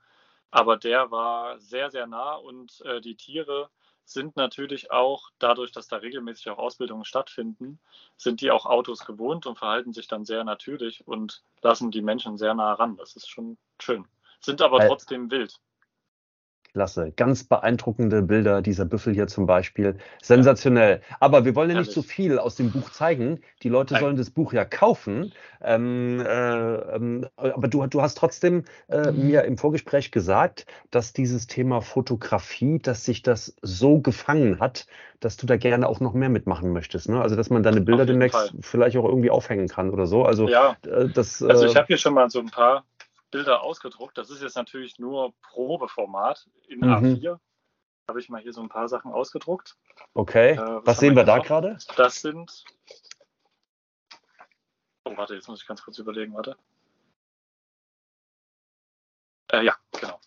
[0.52, 3.70] Aber der war sehr, sehr nah und äh, die Tiere
[4.06, 7.80] sind natürlich auch, dadurch, dass da regelmäßig auch Ausbildungen stattfinden,
[8.16, 12.38] sind die auch Autos gewohnt und verhalten sich dann sehr natürlich und lassen die Menschen
[12.38, 12.96] sehr nah ran.
[12.98, 14.08] Das ist schon schön.
[14.40, 15.60] Sind aber trotzdem wild.
[16.76, 17.14] Klasse.
[17.16, 19.96] Ganz beeindruckende Bilder, dieser Büffel hier zum Beispiel.
[20.22, 21.00] Sensationell.
[21.22, 23.40] Aber wir wollen ja nicht zu so viel aus dem Buch zeigen.
[23.64, 24.04] Die Leute Nein.
[24.04, 25.32] sollen das Buch ja kaufen.
[25.64, 29.26] Ähm, äh, ähm, aber du, du hast trotzdem äh, mhm.
[29.26, 34.86] mir im Vorgespräch gesagt, dass dieses Thema Fotografie, dass sich das so gefangen hat,
[35.22, 37.08] dass du da gerne auch noch mehr mitmachen möchtest.
[37.08, 37.22] Ne?
[37.22, 38.50] Also dass man deine Bilder demnächst Fall.
[38.60, 40.26] vielleicht auch irgendwie aufhängen kann oder so.
[40.26, 40.76] Also, ja.
[40.86, 42.84] Äh, das, also ich äh, habe hier schon mal so ein paar
[43.36, 44.18] Bilder ausgedruckt.
[44.18, 46.86] Das ist jetzt natürlich nur Probeformat in mhm.
[46.86, 47.40] A4.
[48.08, 49.76] Habe ich mal hier so ein paar Sachen ausgedruckt.
[50.14, 50.54] Okay.
[50.54, 51.78] Äh, was, was sehen wir da gerade?
[51.98, 52.64] Das sind.
[55.04, 56.56] Oh, warte, jetzt muss ich ganz kurz überlegen, warte.
[59.52, 60.18] Äh, ja, genau.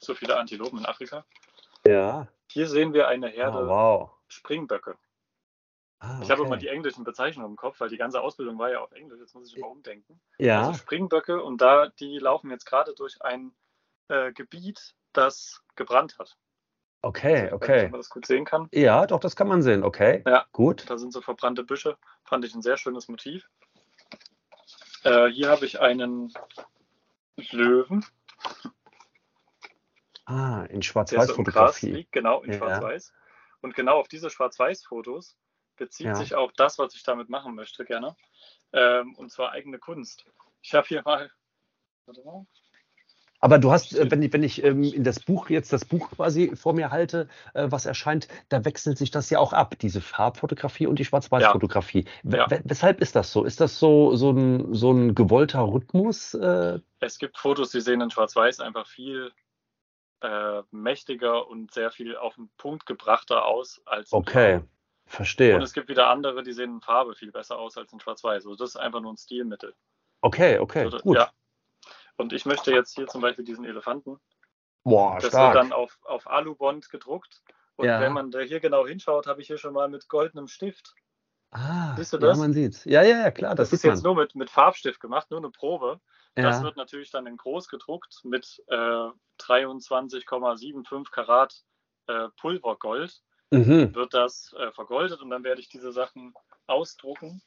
[0.00, 1.26] So viele Antilopen in Afrika.
[1.86, 2.28] Ja.
[2.50, 4.10] Hier sehen wir eine Herde oh, wow.
[4.28, 4.96] Springböcke.
[6.00, 6.24] Ah, okay.
[6.24, 8.92] Ich habe immer die englischen Bezeichnungen im Kopf, weil die ganze Ausbildung war ja auf
[8.92, 9.18] Englisch.
[9.18, 10.20] Jetzt muss ich immer umdenken.
[10.38, 10.68] Ja.
[10.68, 13.52] Also Springböcke und da, die laufen jetzt gerade durch ein
[14.08, 16.36] äh, Gebiet, das gebrannt hat.
[17.02, 17.82] Okay, also, okay.
[17.84, 18.68] Wenn man das gut sehen kann.
[18.72, 19.82] Ja, doch, das kann man sehen.
[19.84, 20.22] Okay.
[20.26, 20.88] Ja, gut.
[20.88, 21.96] Da sind so verbrannte Büsche.
[22.24, 23.48] Fand ich ein sehr schönes Motiv.
[25.04, 26.32] Äh, hier habe ich einen
[27.50, 28.04] Löwen.
[30.26, 32.02] Ah, in Schwarz-Weiß-Fotografie.
[32.02, 32.58] So genau, in ja.
[32.58, 33.12] Schwarz-Weiß.
[33.62, 35.36] Und genau auf diese Schwarz-Weiß-Fotos
[35.78, 36.14] bezieht ja.
[36.14, 38.16] sich auch das, was ich damit machen möchte, gerne.
[38.72, 40.24] Ähm, und zwar eigene Kunst.
[40.62, 41.30] Ich habe hier mal.
[43.40, 46.10] Aber du hast, äh, wenn ich, wenn ich ähm, in das Buch jetzt das Buch
[46.10, 50.00] quasi vor mir halte, äh, was erscheint, da wechselt sich das ja auch ab, diese
[50.00, 52.04] Farbfotografie und die Schwarz-Weiß-Fotografie.
[52.24, 52.48] Ja.
[52.50, 52.58] Ja.
[52.64, 53.44] Weshalb ist das so?
[53.44, 56.34] Ist das so, so, ein, so ein gewollter Rhythmus?
[56.34, 56.80] Äh?
[57.00, 59.30] Es gibt Fotos, die sehen in Schwarz-Weiß einfach viel
[60.20, 64.54] äh, mächtiger und sehr viel auf den Punkt gebrachter aus als okay.
[64.54, 64.68] Farbe.
[65.08, 65.56] Verstehe.
[65.56, 68.44] Und es gibt wieder andere, die sehen in Farbe viel besser aus als in Schwarz-Weiß.
[68.44, 69.74] Also das ist einfach nur ein Stilmittel.
[70.20, 71.16] Okay, okay, also, gut.
[71.16, 71.30] Ja.
[72.16, 74.20] Und ich möchte jetzt hier zum Beispiel diesen Elefanten.
[74.84, 75.54] Boah, das stark.
[75.54, 77.42] wird dann auf, auf Alubond gedruckt.
[77.76, 78.00] Und ja.
[78.00, 80.94] wenn man da hier genau hinschaut, habe ich hier schon mal mit goldenem Stift.
[81.52, 82.36] Ah, Siehst du das?
[82.36, 83.54] Ja, man sieht Ja, ja, ja, klar.
[83.54, 86.00] Das, das ist jetzt nur mit, mit Farbstift gemacht, nur eine Probe.
[86.36, 86.42] Ja.
[86.42, 89.08] Das wird natürlich dann in groß gedruckt mit äh,
[89.40, 91.64] 23,75 Karat
[92.08, 93.94] äh, Pulvergold mhm.
[93.94, 96.34] wird das äh, vergoldet und dann werde ich diese Sachen
[96.66, 97.42] ausdrucken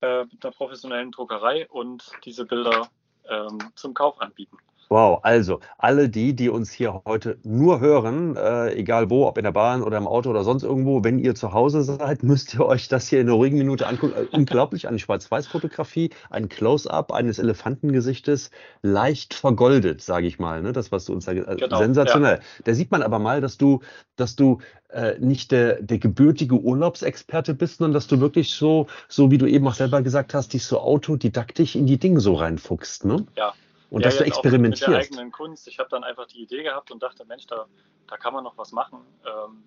[0.00, 2.90] äh, mit einer professionellen Druckerei und diese Bilder
[3.28, 4.58] ähm, zum Kauf anbieten.
[4.92, 9.44] Wow, also alle die, die uns hier heute nur hören, äh, egal wo, ob in
[9.44, 12.66] der Bahn oder im Auto oder sonst irgendwo, wenn ihr zu Hause seid, müsst ihr
[12.66, 14.14] euch das hier in einer ruhigen Minute angucken.
[14.16, 18.50] Äh, unglaublich, eine Schwarz-Weiß-Fotografie, ein Close-up eines Elefantengesichtes,
[18.82, 20.60] leicht vergoldet, sage ich mal.
[20.60, 20.72] Ne?
[20.72, 22.38] Das, was du uns da äh, genau, sensationell.
[22.38, 22.62] Ja.
[22.64, 23.82] Da sieht man aber mal, dass du,
[24.16, 29.30] dass du äh, nicht der, der gebürtige Urlaubsexperte bist, sondern dass du wirklich so, so
[29.30, 33.04] wie du eben auch selber gesagt hast, dich so autodidaktisch in die Dinge so reinfuchst.
[33.04, 33.24] Ne?
[33.36, 33.54] Ja,
[33.90, 34.88] und ja, dass du experimentierst.
[34.88, 35.68] Mit der eigenen Kunst.
[35.68, 37.66] Ich habe dann einfach die Idee gehabt und dachte, Mensch, da,
[38.06, 39.00] da kann man noch was machen.
[39.26, 39.64] Ähm,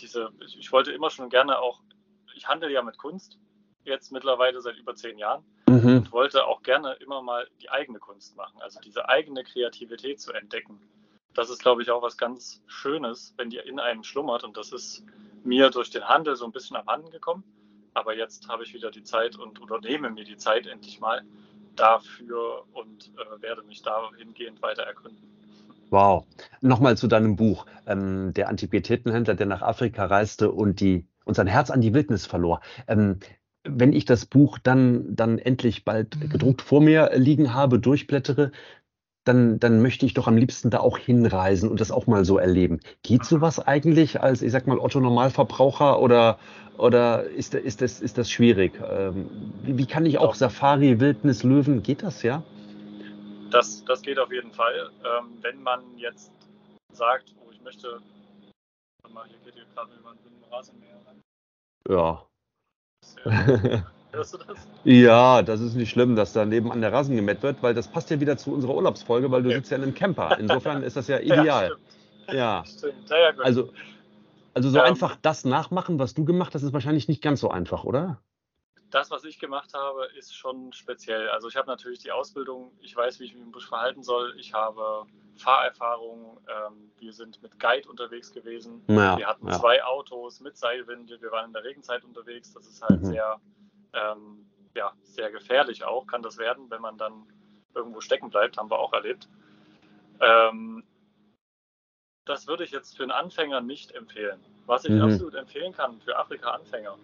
[0.00, 1.80] diese, ich, ich, wollte immer schon gerne auch,
[2.34, 3.38] ich handle ja mit Kunst,
[3.84, 5.98] jetzt mittlerweile seit über zehn Jahren, mhm.
[5.98, 10.32] und wollte auch gerne immer mal die eigene Kunst machen, also diese eigene Kreativität zu
[10.32, 10.80] entdecken.
[11.32, 14.44] Das ist, glaube ich, auch was ganz Schönes, wenn die in einem schlummert.
[14.44, 15.04] Und das ist
[15.42, 17.42] mir durch den Handel so ein bisschen abhanden gekommen.
[17.92, 21.24] Aber jetzt habe ich wieder die Zeit und oder nehme mir die Zeit endlich mal,
[21.76, 25.22] dafür und äh, werde mich dahingehend weiter ergründen.
[25.90, 26.26] Wow.
[26.60, 27.66] Nochmal zu deinem Buch.
[27.86, 32.26] Ähm, der Antiquitätenhändler, der nach Afrika reiste und, die, und sein Herz an die Wildnis
[32.26, 32.60] verlor.
[32.88, 33.20] Ähm,
[33.64, 38.52] wenn ich das Buch dann, dann endlich bald gedruckt vor mir liegen habe, durchblättere,
[39.24, 42.38] dann, dann möchte ich doch am liebsten da auch hinreisen und das auch mal so
[42.38, 42.80] erleben.
[43.02, 46.38] Geht sowas eigentlich als, ich sag mal, Otto Normalverbraucher oder,
[46.76, 48.80] oder ist, ist, das, ist das schwierig?
[48.86, 49.26] Ähm,
[49.62, 52.42] wie, wie, kann ich auch Safari, Wildnis, Löwen, geht das ja?
[53.50, 54.90] Das, das geht auf jeden Fall.
[55.04, 56.30] Ähm, wenn man jetzt
[56.92, 58.00] sagt, oh, ich möchte
[59.28, 61.22] hier geht hier gerade mit dem Rasenmäher rein.
[61.88, 62.26] Ja.
[63.04, 64.68] Sehr- Hörst du das?
[64.84, 68.10] Ja, das ist nicht schlimm, dass da nebenan der Rasen gemäht wird, weil das passt
[68.10, 69.56] ja wieder zu unserer Urlaubsfolge, weil du Ja.
[69.56, 70.36] sitzt ja in einem Camper.
[70.38, 71.76] Insofern ist das ja ideal.
[72.28, 72.64] Ja, Ja.
[72.66, 72.94] stimmt.
[72.94, 73.10] stimmt.
[73.10, 73.44] Ja, ja, gut.
[73.44, 73.72] Also,
[74.54, 74.84] also so Ähm.
[74.84, 78.20] einfach das nachmachen, was du gemacht hast, ist wahrscheinlich nicht ganz so einfach, oder?
[78.90, 81.28] das, was ich gemacht habe, ist schon speziell.
[81.30, 84.36] Also ich habe natürlich die Ausbildung, ich weiß, wie ich mich im Busch verhalten soll.
[84.38, 85.04] Ich habe
[85.36, 88.82] Fahrerfahrung, ähm, wir sind mit Guide unterwegs gewesen.
[88.86, 89.58] Ja, wir hatten ja.
[89.58, 92.52] zwei Autos mit Seilwinde, wir waren in der Regenzeit unterwegs.
[92.52, 93.06] Das ist halt Mhm.
[93.06, 93.40] sehr,
[93.94, 97.26] ähm, ja, sehr gefährlich auch, kann das werden, wenn man dann
[97.74, 99.28] irgendwo stecken bleibt, haben wir auch erlebt.
[100.20, 100.84] Ähm,
[102.24, 104.40] das würde ich jetzt für einen Anfänger nicht empfehlen.
[104.66, 105.02] Was ich Mhm.
[105.02, 106.96] absolut empfehlen kann für Afrika-Anfänger,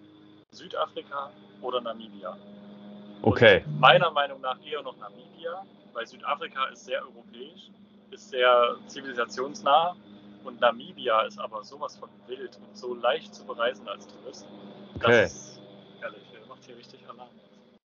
[0.51, 2.37] Südafrika oder Namibia.
[3.23, 3.63] Okay.
[3.67, 7.71] Und meiner Meinung nach eher noch Namibia, weil Südafrika ist sehr europäisch,
[8.11, 9.95] ist sehr zivilisationsnah
[10.45, 14.47] und Namibia ist aber sowas von wild und so leicht zu bereisen als Tourist.
[14.97, 15.23] Okay.
[15.23, 15.61] Das ist
[16.01, 16.23] ehrlich,
[16.71, 17.29] hier richtig Alarm.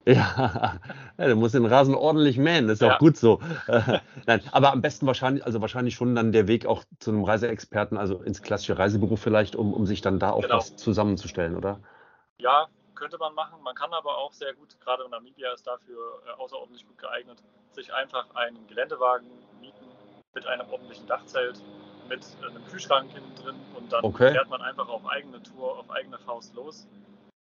[0.05, 0.79] Ja,
[1.17, 2.95] ja du musst den Rasen ordentlich mähen, das ist Ja.
[2.95, 3.39] auch gut so.
[3.67, 7.23] Äh, Nein, aber am besten wahrscheinlich, also wahrscheinlich schon dann der Weg auch zu einem
[7.23, 10.57] Reiseexperten, also ins klassische Reisebüro vielleicht, um, um sich dann da auch Genau.
[10.57, 11.79] was zusammenzustellen, oder?
[12.39, 13.61] Ja, könnte man machen.
[13.63, 17.93] Man kann aber auch sehr gut, gerade Namibia ist dafür äh, außerordentlich gut geeignet, sich
[17.93, 19.27] einfach einen Geländewagen
[19.59, 19.85] mieten
[20.33, 21.61] mit einem ordentlichen Dachzelt,
[22.09, 24.31] mit einem Kühlschrank hinten drin und dann Okay.
[24.31, 26.87] fährt man einfach auf eigene Tour, auf eigene Faust los.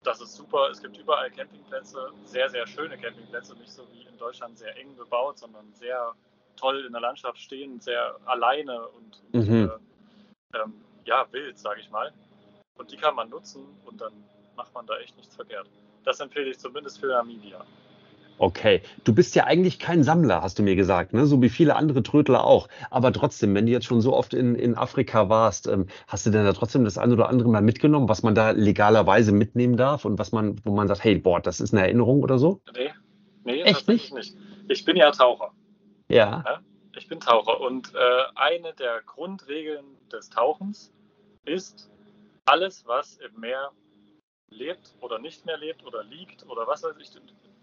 [0.03, 0.69] Das ist super.
[0.69, 4.95] Es gibt überall Campingplätze, sehr, sehr schöne Campingplätze, nicht so wie in Deutschland sehr eng
[4.95, 6.13] bebaut, sondern sehr
[6.55, 9.71] toll in der Landschaft stehen, sehr alleine und, Mhm.
[10.53, 10.73] äh, ähm,
[11.05, 12.13] ja, wild, sage ich mal.
[12.77, 14.13] Und die kann man nutzen und dann
[14.55, 15.69] macht man da echt nichts verkehrt.
[16.05, 17.65] Das empfehle ich zumindest für Namibia.
[18.41, 21.25] Okay, du bist ja eigentlich kein Sammler, hast du mir gesagt, ne?
[21.25, 22.69] so wie viele andere Trödler auch.
[22.89, 26.29] Aber trotzdem, wenn du jetzt schon so oft in, in Afrika warst, ähm, hast du
[26.29, 30.05] denn da trotzdem das ein oder andere mal mitgenommen, was man da legalerweise mitnehmen darf
[30.05, 32.61] und was man, wo man sagt, hey, boah, das ist eine Erinnerung oder so?
[32.73, 32.91] Nee,
[33.43, 34.37] nee Echt tatsächlich nicht?
[34.69, 35.51] Ich bin ja Taucher.
[36.07, 36.61] Ja.
[36.95, 37.97] Ich bin Taucher und äh,
[38.35, 40.93] eine der Grundregeln des Tauchens
[41.43, 41.89] ist,
[42.45, 43.71] alles, was im Meer
[44.49, 47.11] lebt oder nicht mehr lebt oder liegt oder was weiß ich,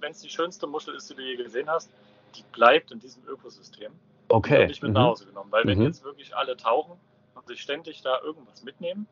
[0.01, 1.91] wenn es die schönste Muschel ist, die du je gesehen hast,
[2.35, 3.93] die bleibt in diesem Ökosystem.
[4.29, 4.59] Okay.
[4.59, 4.95] wird nicht mit Mhm.
[4.95, 5.53] nach Hause genommen.
[5.53, 5.85] Weil wenn Mhm.
[5.85, 6.99] jetzt wirklich alle tauchen
[7.35, 9.07] und sich ständig da irgendwas mitnehmen,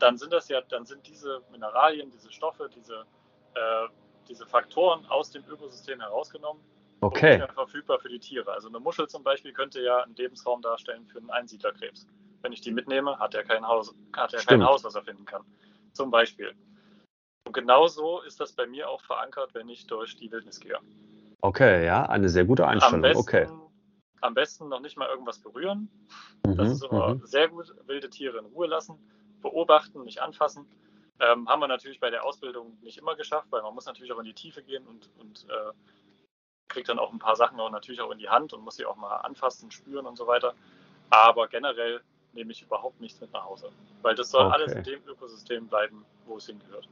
[0.00, 3.04] dann sind das ja, dann sind diese Mineralien, diese Stoffe, diese,
[3.54, 3.88] äh,
[4.28, 6.62] diese Faktoren aus dem Ökosystem herausgenommen
[7.00, 7.38] und nicht Okay.
[7.38, 8.52] mehr verfügbar für die Tiere.
[8.52, 12.06] Also eine Muschel zum Beispiel könnte ja einen Lebensraum darstellen für einen Einsiedlerkrebs.
[12.42, 14.64] Wenn ich die mitnehme, hat er kein Haus, hat er kein.
[14.64, 15.44] Haus, was er finden kann.
[15.92, 16.54] Zum Beispiel.
[17.48, 20.78] Und genauso ist das bei mir auch verankert, wenn ich durch die Wildnis gehe.
[21.40, 23.00] Okay, ja, eine sehr gute Am Einstellung.
[23.00, 23.48] besten, Okay.
[24.20, 25.88] am besten noch nicht mal irgendwas berühren.
[26.46, 27.24] Mhm, Das ist immer mhm.
[27.24, 27.74] sehr gut.
[27.86, 28.98] Wilde Tiere in Ruhe lassen,
[29.40, 30.66] beobachten, nicht anfassen.
[31.20, 34.18] Ähm, haben wir natürlich bei der Ausbildung nicht immer geschafft, weil man muss natürlich auch
[34.18, 35.72] in die Tiefe gehen und, und äh,
[36.68, 38.84] kriegt dann auch ein paar Sachen auch natürlich auch in die Hand und muss sie
[38.84, 40.52] auch mal anfassen, spüren und so weiter.
[41.08, 42.02] Aber generell
[42.34, 43.70] nehme ich überhaupt nichts mit nach Hause,
[44.02, 44.52] weil das soll Okay.
[44.52, 46.86] alles in dem Ökosystem bleiben, wo es hingehört.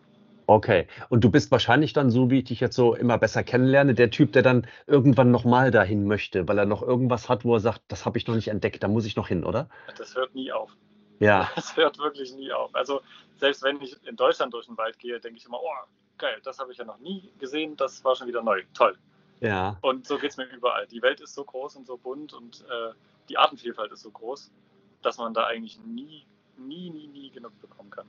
[0.46, 0.86] Okay.
[1.08, 4.10] Und du bist wahrscheinlich dann, so wie ich dich jetzt so immer besser kennenlerne, der
[4.10, 7.82] Typ, der dann irgendwann nochmal dahin möchte, weil er noch irgendwas hat, wo er sagt,
[7.88, 9.68] das habe ich noch nicht entdeckt, da muss ich noch hin, oder?
[9.98, 10.70] Das hört nie auf.
[11.18, 11.50] Ja.
[11.56, 12.74] Das hört wirklich nie auf.
[12.74, 13.00] Also
[13.36, 15.86] selbst wenn ich in Deutschland durch den Wald gehe, denke ich immer, oh,
[16.18, 18.62] geil, das habe ich ja noch nie gesehen, das war schon wieder neu.
[18.74, 18.96] Toll.
[19.40, 19.78] Ja.
[19.82, 20.86] Und so geht es mir überall.
[20.86, 22.94] Die Welt ist so groß und so bunt und äh,
[23.28, 24.50] die Artenvielfalt ist so groß,
[25.02, 26.24] dass man da eigentlich nie,
[26.56, 28.06] nie, nie, nie genug bekommen kann.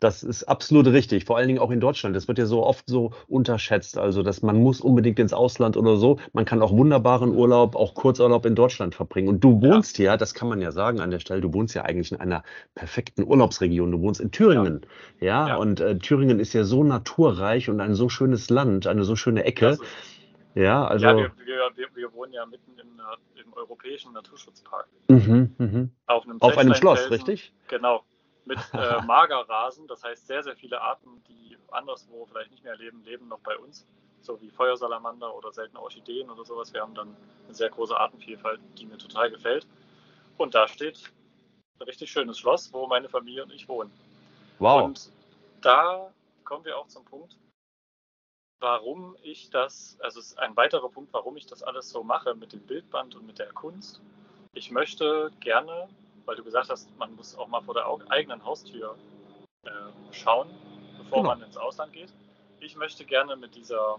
[0.00, 2.16] Das ist absolut richtig, vor allen Dingen auch in Deutschland.
[2.16, 5.96] Das wird ja so oft so unterschätzt, also dass man muss unbedingt ins Ausland oder
[5.96, 6.18] so.
[6.32, 9.28] Man kann auch wunderbaren Urlaub, auch Kurzurlaub in Deutschland verbringen.
[9.28, 11.82] Und du wohnst ja, das kann man ja sagen an der Stelle, du wohnst ja
[11.82, 12.42] eigentlich in einer
[12.74, 13.92] perfekten Urlaubsregion.
[13.92, 14.86] Du wohnst in Thüringen.
[15.20, 15.56] Ja, Ja.
[15.56, 19.44] und äh, Thüringen ist ja so naturreich und ein so schönes Land, eine so schöne
[19.44, 19.66] Ecke.
[19.68, 19.84] Also,
[20.54, 21.04] Ja, also.
[21.06, 24.88] ja, wir, wir, wir, wir wohnen ja mitten im, äh, im europäischen Naturschutzpark.
[25.08, 25.90] mhm, mhm.
[26.06, 27.52] Auf einem, Auf einem Schloss, richtig?
[27.68, 28.02] Genau.
[28.44, 33.04] Mit äh, Magerrasen, das heißt sehr, sehr viele Arten, die anderswo vielleicht nicht mehr leben,
[33.04, 33.86] leben noch bei uns.
[34.22, 36.72] So wie Feuersalamander oder seltene Orchideen oder sowas.
[36.72, 39.66] Wir haben dann eine sehr große Artenvielfalt, die mir total gefällt.
[40.36, 41.10] Und da steht
[41.78, 43.90] ein richtig schönes Schloss, wo meine Familie und ich wohnen.
[44.58, 44.84] Wow.
[44.84, 45.10] Und
[45.62, 46.12] da
[46.44, 47.38] kommen wir auch zum Punkt,
[48.60, 52.34] warum ich das, also es ist ein weiterer Punkt, warum ich das alles so mache
[52.34, 54.00] mit dem Bildband und mit der Kunst.
[54.52, 55.88] Ich möchte gerne,
[56.30, 58.96] weil du gesagt hast, man muss auch mal vor der eigenen Haustür
[59.64, 59.70] äh,
[60.12, 60.48] schauen,
[60.96, 61.30] bevor Genau.
[61.30, 62.12] man ins Ausland geht.
[62.60, 63.96] Ich möchte gerne mit dieser,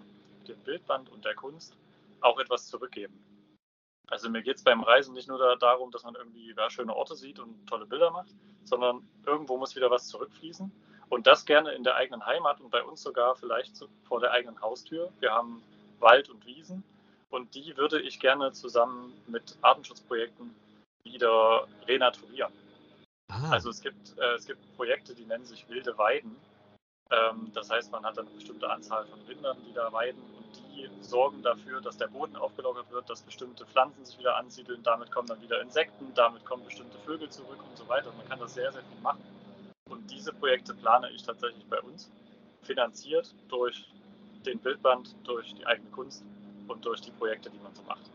[0.47, 1.75] dem Bildband und der Kunst
[2.21, 3.21] auch etwas zurückgeben.
[4.07, 6.95] Also mir geht es beim Reisen nicht nur da, darum, dass man irgendwie ja, schöne
[6.95, 10.71] Orte sieht und tolle Bilder macht, sondern irgendwo muss wieder was zurückfließen.
[11.09, 13.73] Und das gerne in der eigenen Heimat und bei uns sogar vielleicht
[14.05, 15.11] vor der eigenen Haustür.
[15.19, 15.61] Wir haben
[15.99, 16.81] Wald und Wiesen
[17.29, 20.55] und die würde ich gerne zusammen mit Artenschutzprojekten
[21.03, 22.53] wieder renaturieren.
[23.29, 23.51] Ah.
[23.51, 26.35] Also es gibt, äh, es gibt Projekte, die nennen sich wilde Weiden.
[27.11, 30.63] Ähm, das heißt, man hat dann eine bestimmte Anzahl von Rindern, die da weiden und
[30.75, 34.81] die sorgen dafür, dass der Boden aufgelockert wird, dass bestimmte Pflanzen sich wieder ansiedeln.
[34.83, 38.11] Damit kommen dann wieder Insekten, damit kommen bestimmte Vögel zurück und so weiter.
[38.17, 39.23] Man kann das sehr, sehr viel machen.
[39.89, 42.09] Und diese Projekte plane ich tatsächlich bei uns,
[42.61, 43.91] finanziert durch
[44.45, 46.23] den Bildband, durch die eigene Kunst
[46.67, 48.09] und durch die Projekte, die man so macht.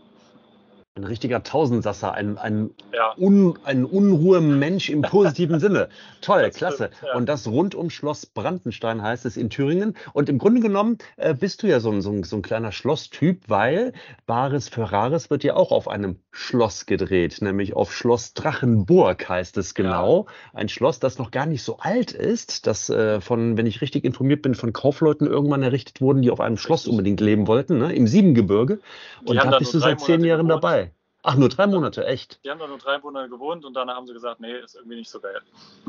[0.96, 3.12] Ein richtiger Tausendsasser, ein, ein, ja.
[3.18, 5.90] un, ein Unruhemensch im positiven Sinne.
[6.22, 6.90] Toll, das klasse.
[6.90, 7.16] Stimmt, ja.
[7.18, 9.94] Und das rund um Schloss Brandenstein heißt es in Thüringen.
[10.14, 12.72] Und im Grunde genommen äh, bist du ja so ein, so, ein, so ein kleiner
[12.72, 13.92] Schlosstyp, weil
[14.26, 19.58] Bares für Rares wird ja auch auf einem Schloss gedreht, nämlich auf Schloss Drachenburg heißt
[19.58, 20.26] es genau.
[20.26, 20.60] Ja.
[20.60, 24.04] Ein Schloss, das noch gar nicht so alt ist, das äh, von, wenn ich richtig
[24.04, 27.94] informiert bin, von Kaufleuten irgendwann errichtet wurden, die auf einem Schloss unbedingt leben wollten, ne?
[27.94, 28.80] im Siebengebirge.
[29.26, 30.85] Und da bist du seit zehn Jahren dabei.
[31.28, 32.38] Ach, nur drei Monate, echt?
[32.44, 34.94] Die haben da nur drei Monate gewohnt und danach haben sie gesagt, nee, ist irgendwie
[34.94, 35.40] nicht so geil.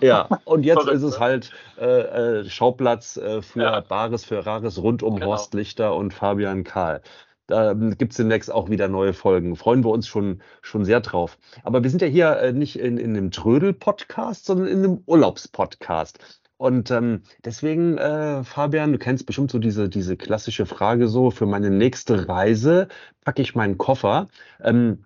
[0.02, 1.19] Ja, und jetzt Verrückt, ist es ne?
[1.19, 3.80] halt äh, äh, Schauplatz äh, für ja.
[3.82, 5.28] Bares, für Rares rund um genau.
[5.28, 7.04] Horst Lichter und Fabian Kahl.
[7.45, 9.56] Da ähm, gibt es demnächst auch wieder neue Folgen.
[9.56, 11.38] Freuen wir uns schon, schon sehr drauf.
[11.63, 16.17] Aber wir sind ja hier äh, nicht in, in einem Trödel-Podcast, sondern in einem Urlaubspodcast.
[16.58, 21.45] Und ähm, deswegen, äh, Fabian, du kennst bestimmt so diese, diese klassische Frage so, für
[21.45, 22.88] meine nächste Reise
[23.23, 24.28] packe ich meinen Koffer.
[24.63, 25.04] Ähm,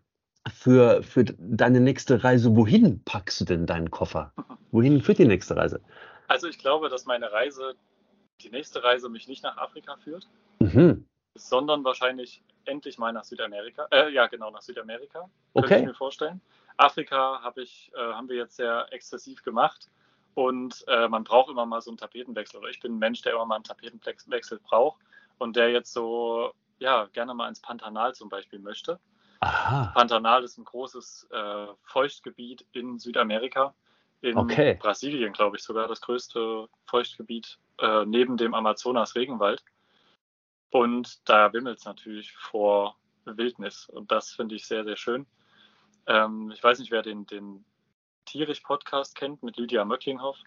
[0.50, 4.34] für, für deine nächste Reise, wohin packst du denn deinen Koffer?
[4.72, 5.82] Wohin führt die nächste Reise?
[6.28, 7.76] Also ich glaube, dass meine Reise,
[8.42, 10.28] die nächste Reise mich nicht nach Afrika führt,
[10.60, 11.06] mhm.
[11.36, 13.88] sondern wahrscheinlich endlich mal nach Südamerika.
[13.92, 15.30] Äh, ja, genau, nach Südamerika.
[15.54, 15.68] Okay.
[15.68, 16.42] Könnte ich mir vorstellen.
[16.78, 19.90] Afrika hab ich, äh, haben wir jetzt sehr exzessiv gemacht
[20.34, 22.60] und äh, man braucht immer mal so einen Tapetenwechsel.
[22.60, 25.02] Oder ich bin ein Mensch, der immer mal einen Tapetenwechsel braucht
[25.38, 29.00] und der jetzt so, ja, gerne mal ins Pantanal zum Beispiel möchte.
[29.42, 29.92] Aha.
[29.96, 33.74] Pantanal ist ein großes äh, Feuchtgebiet in Südamerika.
[34.22, 34.78] In okay.
[34.80, 39.64] Brasilien, glaube ich, sogar das größte Feuchtgebiet äh, neben dem Amazonas-Regenwald.
[40.70, 43.90] Und da wimmelt es natürlich vor Wildnis.
[43.90, 45.26] Und das finde ich sehr, sehr schön.
[46.06, 47.66] Ähm, ich weiß nicht, wer den, den
[48.26, 50.38] Tierisch-Podcast kennt mit Lydia Möcklinghoff.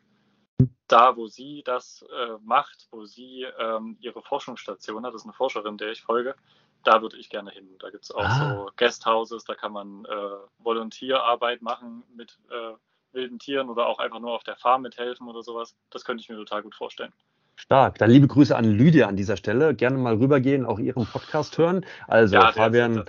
[0.87, 5.33] Da, wo sie das äh, macht, wo sie ähm, ihre Forschungsstation hat, das ist eine
[5.33, 6.37] Forscherin, der ich folge,
[6.85, 7.68] da würde ich gerne hin.
[7.81, 8.55] Da gibt es auch ah.
[8.57, 10.09] so Guesthouses, da kann man äh,
[10.59, 12.75] Volontierarbeit machen mit äh,
[13.12, 15.75] wilden Tieren oder auch einfach nur auf der Farm mithelfen oder sowas.
[15.90, 17.12] Das könnte ich mir total gut vorstellen.
[17.57, 17.99] Stark.
[17.99, 19.75] Dann liebe Grüße an Lydia an dieser Stelle.
[19.75, 21.87] Gerne mal rübergehen, auch ihren Podcast hören.
[22.09, 23.05] Also ja, Fabian,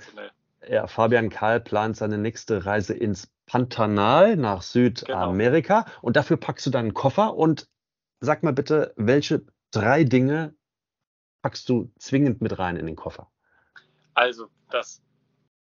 [0.68, 5.82] ja, Fabian Karl plant seine nächste Reise ins Pantanal nach Südamerika.
[5.82, 5.98] Genau.
[6.02, 7.68] Und dafür packst du deinen Koffer und
[8.20, 10.54] sag mal bitte, welche drei Dinge
[11.42, 13.30] packst du zwingend mit rein in den Koffer?
[14.16, 15.02] Also das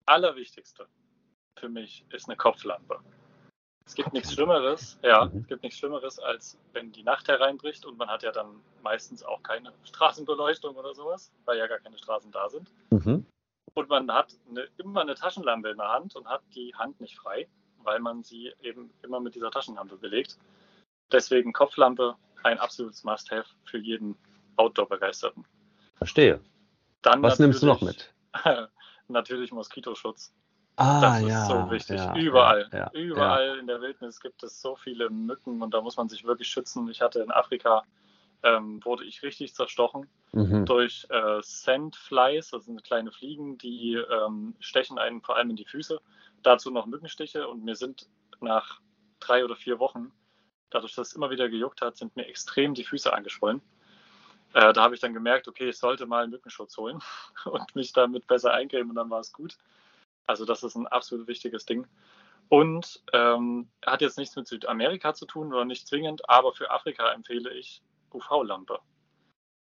[0.06, 0.86] Allerwichtigste
[1.58, 3.00] für mich ist eine Kopflampe.
[3.84, 5.40] Es gibt nichts Schlimmeres, ja, mhm.
[5.40, 9.22] es gibt nichts Schlimmeres, als wenn die Nacht hereinbricht und man hat ja dann meistens
[9.22, 12.72] auch keine Straßenbeleuchtung oder sowas, weil ja gar keine Straßen da sind.
[12.90, 13.26] Mhm.
[13.74, 17.16] Und man hat eine, immer eine Taschenlampe in der Hand und hat die Hand nicht
[17.16, 17.48] frei,
[17.82, 20.38] weil man sie eben immer mit dieser Taschenlampe belegt.
[21.12, 24.16] Deswegen Kopflampe ein absolutes Must-Have für jeden
[24.56, 25.44] Outdoor-Begeisterten.
[25.96, 26.40] Verstehe.
[27.02, 28.12] Dann Was nimmst du noch mit?
[29.08, 30.34] natürlich Moskitoschutz.
[30.76, 31.96] Ah, das ist ja, so wichtig.
[31.96, 32.68] Ja, überall.
[32.72, 36.24] Ja, überall in der Wildnis gibt es so viele Mücken und da muss man sich
[36.24, 36.88] wirklich schützen.
[36.90, 37.82] Ich hatte in Afrika,
[38.42, 40.66] ähm, wurde ich richtig zerstochen mhm.
[40.66, 45.64] durch äh, Sandflies, das sind kleine Fliegen, die ähm, stechen einen vor allem in die
[45.64, 45.98] Füße.
[46.42, 48.06] Dazu noch Mückenstiche und mir sind
[48.40, 48.80] nach
[49.18, 50.12] drei oder vier Wochen,
[50.70, 53.62] dadurch, dass es immer wieder gejuckt hat, sind mir extrem die Füße angeschwollen.
[54.56, 57.02] Äh, da habe ich dann gemerkt, okay, ich sollte mal einen Mückenschutz holen
[57.44, 59.58] und mich damit besser eincremen und dann war es gut.
[60.26, 61.86] Also das ist ein absolut wichtiges Ding.
[62.48, 67.12] Und ähm, hat jetzt nichts mit Südamerika zu tun oder nicht zwingend, aber für Afrika
[67.12, 67.82] empfehle ich
[68.14, 68.78] UV-Lampe.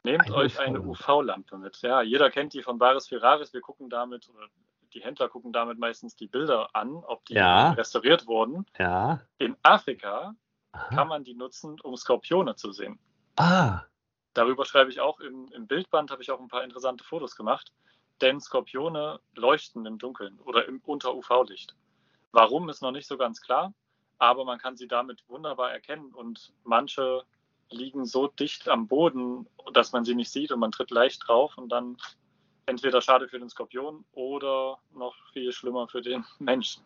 [0.05, 1.80] Nehmt eine euch eine UV-Lampe mit.
[1.80, 3.55] Ja, jeder kennt die von Baris Ferraris.
[3.55, 4.46] Wir gucken damit, oder
[4.92, 7.70] die Händler gucken damit meistens die Bilder an, ob die ja.
[7.70, 8.66] restauriert wurden.
[8.78, 9.22] Ja.
[9.38, 10.34] In Afrika
[10.72, 10.94] Aha.
[10.94, 12.98] kann man die nutzen, um Skorpione zu sehen.
[13.36, 13.80] Ah.
[14.37, 17.72] Darüber schreibe ich auch im, im Bildband, habe ich auch ein paar interessante Fotos gemacht.
[18.20, 21.74] Denn Skorpione leuchten im Dunkeln oder im, unter UV-Licht.
[22.32, 23.72] Warum ist noch nicht so ganz klar,
[24.18, 27.24] aber man kann sie damit wunderbar erkennen und manche
[27.70, 31.57] liegen so dicht am Boden, dass man sie nicht sieht und man tritt leicht drauf
[31.57, 31.97] und dann
[32.66, 36.84] entweder schade für den Skorpion oder noch viel schlimmer für den Menschen.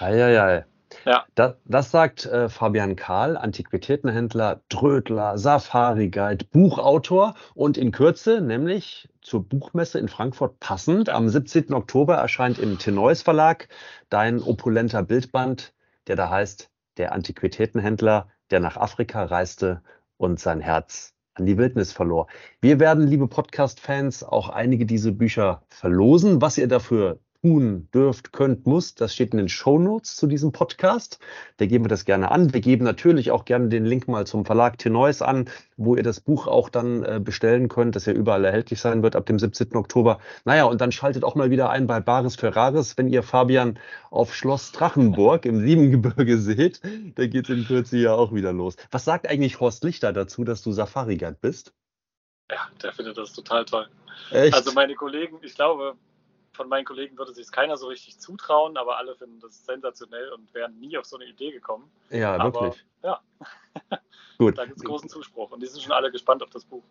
[0.00, 0.66] Eieiei.
[1.04, 1.24] Ja.
[1.34, 9.42] Das, das sagt äh, Fabian Kahl, Antiquitätenhändler, Drödler, Safari-Guide, Buchautor und in Kürze, nämlich zur
[9.46, 11.72] Buchmesse in Frankfurt passend, am 17.
[11.72, 13.68] Oktober erscheint im Tenois Verlag
[14.08, 15.72] dein opulenter Bildband,
[16.06, 19.82] der da heißt Der Antiquitätenhändler, der nach Afrika reiste
[20.16, 22.26] und sein Herz an die Wildnis verlor.
[22.60, 26.42] Wir werden, liebe Podcast-Fans, auch einige dieser Bücher verlosen.
[26.42, 28.94] Was ihr dafür tun dürft, könnt, muss.
[28.94, 31.18] Das steht in den Show Notes zu diesem Podcast.
[31.56, 32.52] Da geben wir das gerne an.
[32.52, 36.20] Wir geben natürlich auch gerne den Link mal zum Verlag Tenois an, wo ihr das
[36.20, 39.74] Buch auch dann äh, bestellen könnt, das ja überall erhältlich sein wird ab dem 17.
[39.74, 40.18] Oktober.
[40.44, 43.78] Naja, und dann schaltet auch mal wieder ein bei Baris Ferraris, wenn ihr Fabian
[44.10, 46.80] auf Schloss Drachenburg im Siebengebirge seht.
[47.14, 48.76] Da geht es in Kürze ja auch wieder los.
[48.90, 51.72] Was sagt eigentlich Horst Lichter dazu, dass du Safari-Guide bist?
[52.50, 53.86] Ja, der findet das total toll.
[54.32, 54.54] Echt?
[54.54, 55.94] Also meine Kollegen, ich glaube,
[56.60, 60.52] von meinen Kollegen würde sich keiner so richtig zutrauen, aber alle finden das sensationell und
[60.52, 61.90] wären nie auf so eine Idee gekommen.
[62.10, 62.84] Ja, aber, wirklich.
[63.02, 63.22] Ja.
[64.36, 64.58] Gut.
[64.58, 66.84] da gibt es großen Zuspruch und die sind schon alle gespannt auf das Buch.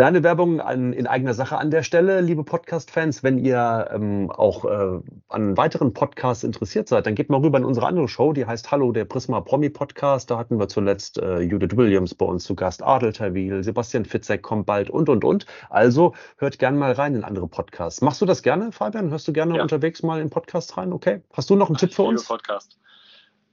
[0.00, 3.22] Kleine Werbung an, in eigener Sache an der Stelle, liebe Podcast-Fans.
[3.22, 4.98] Wenn ihr ähm, auch äh,
[5.28, 8.70] an weiteren Podcasts interessiert seid, dann geht mal rüber in unsere andere Show, die heißt
[8.70, 10.30] Hallo, der Prisma Promi Podcast.
[10.30, 14.40] Da hatten wir zuletzt äh, Judith Williams bei uns zu Gast, Adel Tawil, Sebastian Fitzek
[14.40, 15.44] kommt bald und, und, und.
[15.68, 18.00] Also hört gerne mal rein in andere Podcasts.
[18.00, 19.10] Machst du das gerne, Fabian?
[19.10, 19.62] Hörst du gerne ja.
[19.62, 20.94] unterwegs mal in Podcast rein?
[20.94, 21.20] Okay.
[21.34, 22.24] Hast du noch einen Ach, Tipp für uns?
[22.24, 22.78] Podcast.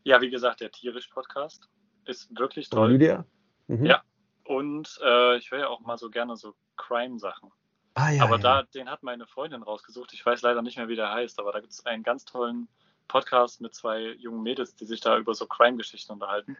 [0.05, 1.67] Ja, wie gesagt, der Tierisch-Podcast
[2.05, 2.93] ist wirklich toll.
[2.93, 3.25] Lydia?
[3.67, 3.85] Mhm.
[3.85, 4.01] Ja,
[4.47, 7.51] und äh, ich höre ja auch mal so gerne so Crime-Sachen.
[7.95, 8.41] Ah, ja, aber ja.
[8.41, 10.13] da, den hat meine Freundin rausgesucht.
[10.13, 12.67] Ich weiß leider nicht mehr, wie der heißt, aber da gibt es einen ganz tollen
[13.07, 16.57] Podcast mit zwei jungen Mädels, die sich da über so Crime-Geschichten unterhalten.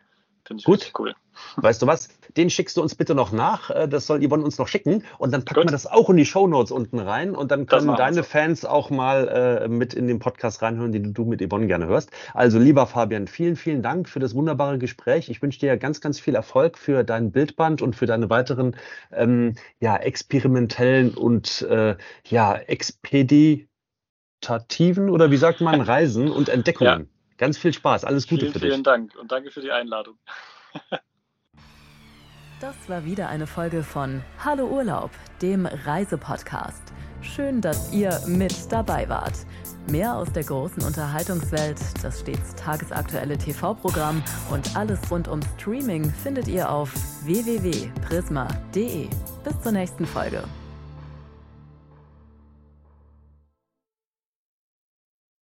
[0.47, 0.93] Finde ich Gut.
[0.97, 1.13] cool.
[1.57, 2.09] Weißt du was?
[2.35, 3.69] Den schickst du uns bitte noch nach.
[3.69, 5.03] Äh, das soll Yvonne uns noch schicken.
[5.17, 5.69] Und dann packen Gut.
[5.69, 7.35] wir das auch in die Shownotes unten rein.
[7.35, 8.23] Und dann können deine.
[8.23, 12.11] Fans auch mal äh, mit in den Podcast reinhören, den du mit Yvonne gerne hörst.
[12.33, 15.29] Also, lieber Fabian, vielen, vielen Dank für das wunderbare Gespräch.
[15.29, 18.75] Ich wünsche dir ganz, ganz viel Erfolg für dein Bildband und für deine weiteren
[19.11, 21.95] ähm, ja, experimentellen und äh,
[22.25, 23.67] ja, expeditativen
[25.09, 27.01] oder wie sagt man, Reisen und Entdeckungen.
[27.01, 27.16] Ja.
[27.37, 28.03] Ganz viel Spaß.
[28.03, 28.69] Alles Gute vielen, für dich.
[28.69, 30.17] Vielen Dank und danke für die Einladung.
[32.59, 35.11] das war wieder eine Folge von Hallo Urlaub,
[35.41, 36.93] dem Reisepodcast.
[37.21, 39.45] Schön, dass ihr mit dabei wart.
[39.89, 46.47] Mehr aus der großen Unterhaltungswelt, das stets tagesaktuelle TV-Programm und alles rund um Streaming findet
[46.47, 49.07] ihr auf www.prisma.de.
[49.43, 50.43] Bis zur nächsten Folge.